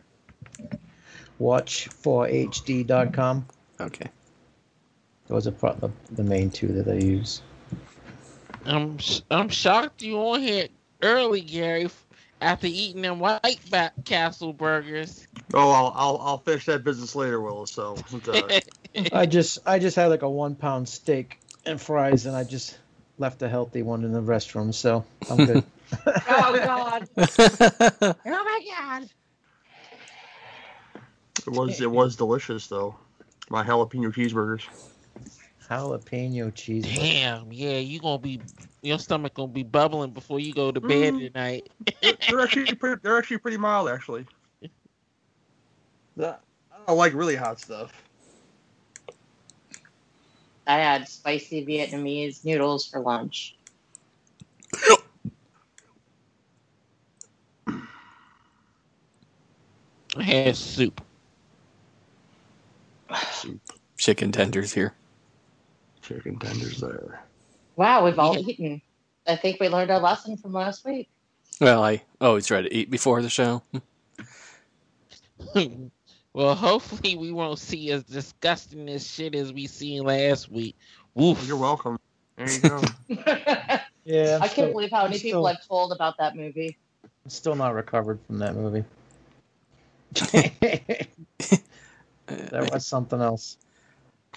[1.39, 3.45] Watch4hd.com.
[3.81, 4.07] Okay.
[5.27, 7.41] Those are pro- the, the main two that I use.
[8.65, 8.97] I'm
[9.31, 10.67] I'm shocked you on here
[11.01, 12.05] early, Gary, f-
[12.41, 15.27] after eating them White ba- Castle burgers.
[15.53, 17.65] Oh, I'll, I'll I'll finish that business later, Will.
[17.65, 17.97] So
[18.27, 18.59] uh,
[19.13, 22.77] I just I just had like a one pound steak and fries, and I just
[23.17, 25.63] left a healthy one in the restroom, so I'm good.
[26.31, 27.09] Oh god.
[27.17, 29.09] oh my god.
[31.47, 32.95] it was it was delicious though.
[33.49, 34.67] My jalapeno cheeseburgers.
[35.69, 36.85] Jalapeno cheese.
[36.85, 38.41] Damn, yeah, you gonna be
[38.81, 41.27] your stomach gonna be bubbling before you go to bed Mm.
[41.27, 41.69] tonight.
[42.27, 44.25] They're actually pretty, they're actually pretty mild actually.
[46.19, 46.35] I
[46.87, 48.03] don't like really hot stuff.
[50.65, 53.55] I had spicy Vietnamese noodles for lunch.
[60.17, 61.01] I had soup.
[63.97, 64.93] Chicken tenders here.
[66.09, 67.21] Chicken tenders there.
[67.75, 68.81] Wow, we've all eaten.
[69.27, 71.07] I think we learned our lesson from last week.
[71.61, 73.61] Well, I always try to eat before the show.
[76.33, 80.75] well, hopefully we won't see as disgusting as shit as we seen last week.
[81.13, 81.45] Woof.
[81.45, 81.99] You're welcome.
[82.37, 82.81] There you go.
[84.05, 86.35] Yeah, I'm I still, can't believe how I'm many people still- I've told about that
[86.35, 86.75] movie.
[87.03, 88.83] I'm still not recovered from that movie.
[92.25, 93.57] that was something else.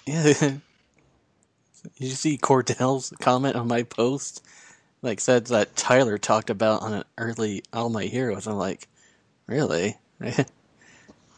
[0.05, 0.51] Yeah.
[1.83, 4.43] Did you see Cordell's comment on my post?
[5.01, 8.47] Like said that Tyler talked about on an early All My Heroes.
[8.47, 8.87] I'm like,
[9.47, 9.97] really?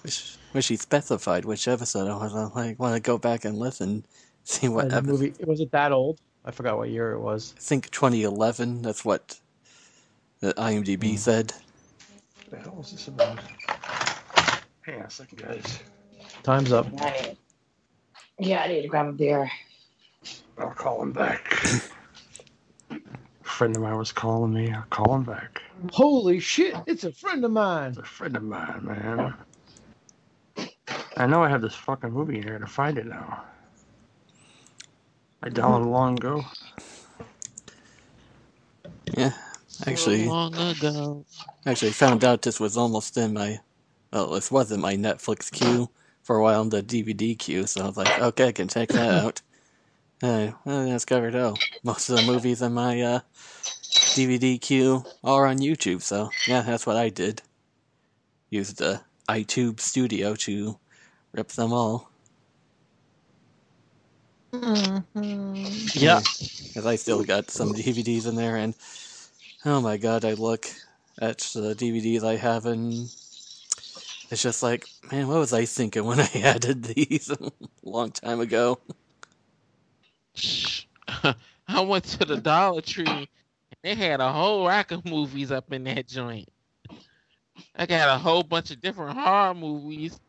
[0.03, 2.35] wish, wish he specified which episode it was.
[2.35, 4.05] I'm like, want to go back and listen,
[4.43, 5.11] see what Uh, the episode.
[5.11, 6.19] movie was it that old?
[6.45, 7.55] I forgot what year it was.
[7.57, 8.84] I think 2011.
[8.84, 9.39] That's what
[10.41, 11.15] the IMDb Hmm.
[11.17, 11.53] said.
[12.49, 13.39] What the hell is this about?
[14.81, 15.80] Hang on a second, guys.
[16.43, 16.85] Time's up.
[18.38, 19.49] Yeah, I need to grab a beer.
[20.57, 21.64] I'll call him back.
[22.91, 22.99] a
[23.44, 24.72] friend of mine was calling me.
[24.72, 25.61] I'll call him back.
[25.91, 26.76] Holy shit!
[26.86, 27.90] It's a friend of mine.
[27.90, 29.34] It's a friend of mine, man.
[31.18, 33.44] I know I have this fucking movie in here to find it now.
[35.44, 35.90] I downloaded it hmm.
[35.90, 36.45] long ago.
[39.18, 39.32] Yeah,
[39.86, 41.26] actually, so long ago.
[41.65, 43.60] actually found out this was almost in my.
[44.11, 45.90] Well, this wasn't my Netflix queue
[46.23, 48.90] for a while in the DVD queue, so I was like, okay, I can check
[48.90, 49.41] that out.
[50.22, 53.20] And I discovered, oh, most of the movies in my uh,
[54.16, 57.42] DVD queue are on YouTube, so yeah, that's what I did.
[58.50, 60.80] Used the iTube Studio to
[61.34, 62.10] rip them all.
[65.94, 66.22] Yeah.
[66.68, 68.74] Because I still got some DVDs in there, and
[69.66, 70.68] oh my god, I look
[71.22, 73.10] at the DVDs I have, and
[74.32, 77.52] it's just like, man, what was I thinking when I added these a
[77.84, 78.80] long time ago?
[81.68, 83.28] I went to the Dollar Tree and
[83.84, 86.49] they had a whole rack of movies up in that joint.
[87.76, 90.20] I got a whole bunch of different horror movies.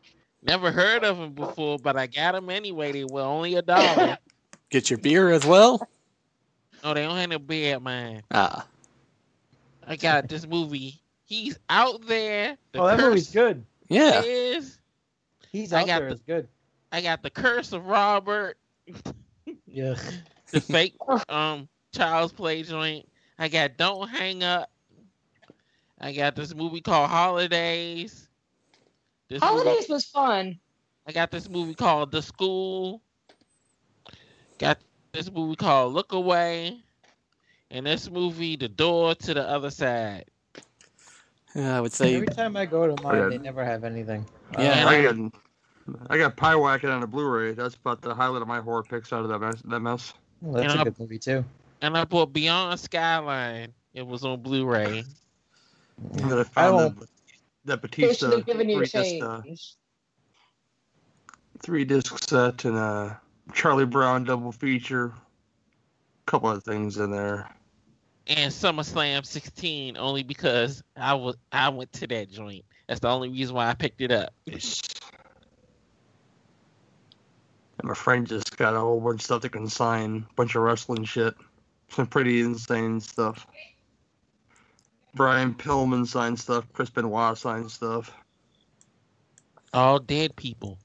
[0.43, 2.91] Never heard of them before, but I got them anyway.
[2.91, 4.17] They were only a dollar.
[4.69, 5.87] Get your beer as well?
[6.83, 8.23] oh, they don't have no beer at mine.
[8.31, 8.65] Ah.
[9.85, 11.01] I got this movie.
[11.25, 12.57] He's out there.
[12.71, 13.65] The oh, that curse movie's good.
[13.89, 14.21] Yeah.
[14.23, 14.79] is.
[15.51, 16.47] He's I out got there the- is good.
[16.91, 18.57] I got the curse of Robert,
[19.67, 19.95] Yeah.
[20.51, 20.95] the fake
[21.29, 23.07] um child's play joint.
[23.39, 24.69] I got Don't Hang Up.
[25.99, 28.27] I got this movie called Holidays.
[29.29, 30.59] This movie- Holidays was fun.
[31.07, 33.01] I got this movie called The School.
[34.57, 34.79] Got
[35.11, 36.79] this movie called Look Away.
[37.71, 40.25] And this movie, The Door to the Other Side.
[41.55, 43.29] Yeah, I would say Every time I go to mine, Yeah.
[43.29, 44.25] they never have anything.
[44.57, 44.87] Yeah.
[44.87, 45.15] I got,
[46.09, 47.53] I got Pyewacket on a Blu-ray.
[47.53, 49.61] That's about the highlight of my horror picks out of that mess.
[49.65, 50.13] That mess.
[50.41, 51.45] Well, that's And a I- good movie too.
[51.81, 53.73] And I bought Beyond Skyline.
[53.93, 55.03] It was on Blu-ray.
[56.13, 57.09] And then I I found won't- that,
[57.65, 59.41] that Batista should have given you three disc, uh,
[61.59, 63.19] three disc set and a
[63.53, 65.05] Charlie Brown double feature.
[65.07, 67.49] A couple of things in there.
[68.27, 72.65] And SummerSlam 16 only because I was I went to that joint.
[72.87, 74.33] That's the only reason why I picked it up.
[77.79, 81.03] And my friend just got a whole bunch of stuff to consign, bunch of wrestling
[81.03, 81.35] shit,
[81.89, 83.45] some pretty insane stuff.
[85.13, 88.11] Brian Pillman signed stuff, Chris Benoit signed stuff.
[89.73, 90.77] All dead people.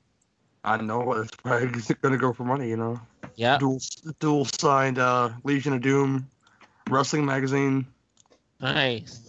[0.64, 3.00] I know it's probably gonna go for money, you know.
[3.36, 3.58] Yeah.
[3.58, 3.80] Dual
[4.20, 6.28] dual signed uh, Legion of Doom,
[6.88, 7.86] wrestling magazine.
[8.60, 9.28] Nice.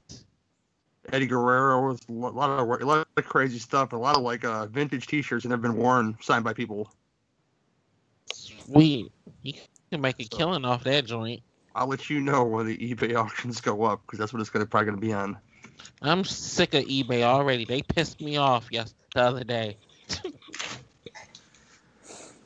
[1.11, 4.45] Eddie Guerrero with a lot of a lot of crazy stuff, a lot of like
[4.45, 6.89] uh, vintage T-shirts that have been worn, signed by people.
[8.65, 9.11] Sweet.
[9.41, 9.53] You
[9.91, 11.41] can make a killing off that joint.
[11.75, 14.65] I'll let you know when the eBay auctions go up because that's what it's gonna
[14.65, 15.37] probably gonna be on.
[16.01, 17.65] I'm sick of eBay already.
[17.65, 19.77] They pissed me off yes the other day.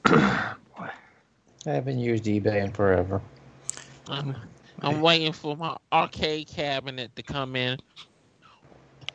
[0.06, 0.14] Boy.
[1.66, 3.22] I haven't used eBay in forever.
[4.08, 4.36] I'm,
[4.82, 7.78] I'm waiting for my arcade cabinet to come in.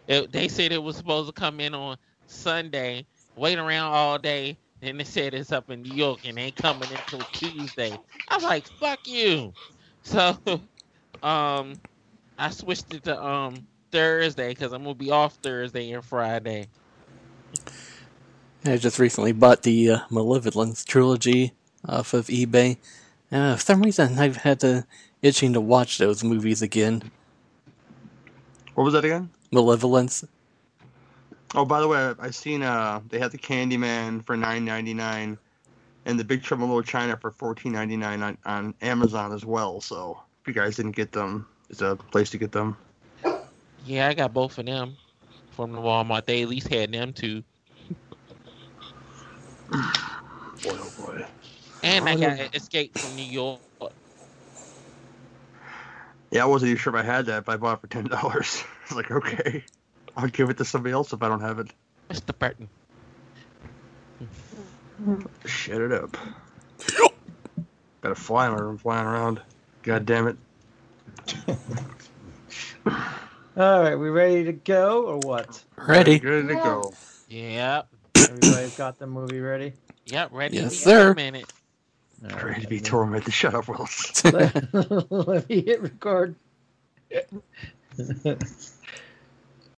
[0.07, 1.97] It, they said it was supposed to come in on
[2.27, 3.07] Sunday.
[3.37, 4.59] Wait around all day.
[4.83, 7.97] Then they said it's up in New York and ain't coming until Tuesday.
[8.29, 9.55] I was like, "Fuck you!"
[10.03, 10.37] So,
[11.23, 11.75] um,
[12.37, 16.67] I switched it to um Thursday because I'm gonna be off Thursday and Friday.
[18.65, 21.53] I just recently bought the uh, Malevolence trilogy
[21.89, 22.77] off of eBay.
[23.31, 24.85] Uh, for some reason, I've had the
[25.23, 27.11] itching to watch those movies again.
[28.75, 29.31] What was that again?
[29.53, 30.25] Malevolence.
[31.55, 35.39] Oh, by the way, I've seen uh they had the Candyman for nine ninety nine,
[36.07, 39.45] and the Big Trouble in Little China for fourteen ninety nine on, on Amazon as
[39.45, 39.81] well.
[39.81, 42.77] So if you guys didn't get them, it's a place to get them.
[43.85, 44.97] Yeah, I got both of them
[45.51, 46.27] from the Walmart.
[46.27, 47.43] They at least had them too.
[49.71, 49.79] Boy,
[50.65, 51.27] oh boy.
[51.83, 53.61] And I got Escape from New York.
[56.31, 58.05] Yeah, I wasn't even sure if I had that, but I bought it for ten
[58.05, 58.65] dollars.
[58.91, 59.65] I was like, okay,
[60.17, 61.69] I'll give it to somebody else if I don't have it.
[62.11, 62.37] Mr.
[62.39, 62.69] Burton.
[65.47, 66.17] Shut it up.
[68.03, 69.41] Got a fly in my room flying around.
[69.83, 70.37] God damn it.
[73.57, 75.63] All right, we ready to go or what?
[75.77, 76.19] Ready?
[76.19, 76.95] Ready to go.
[77.29, 77.89] Yep.
[78.29, 79.73] Everybody's got the movie ready.
[80.07, 80.31] Yep.
[80.33, 81.13] Ready Yes, to sir.
[81.13, 81.53] a minute.
[82.25, 83.33] All Ready to be let me- tormented.
[83.33, 84.23] Shut up, Wills.
[84.33, 86.35] Let me hit record.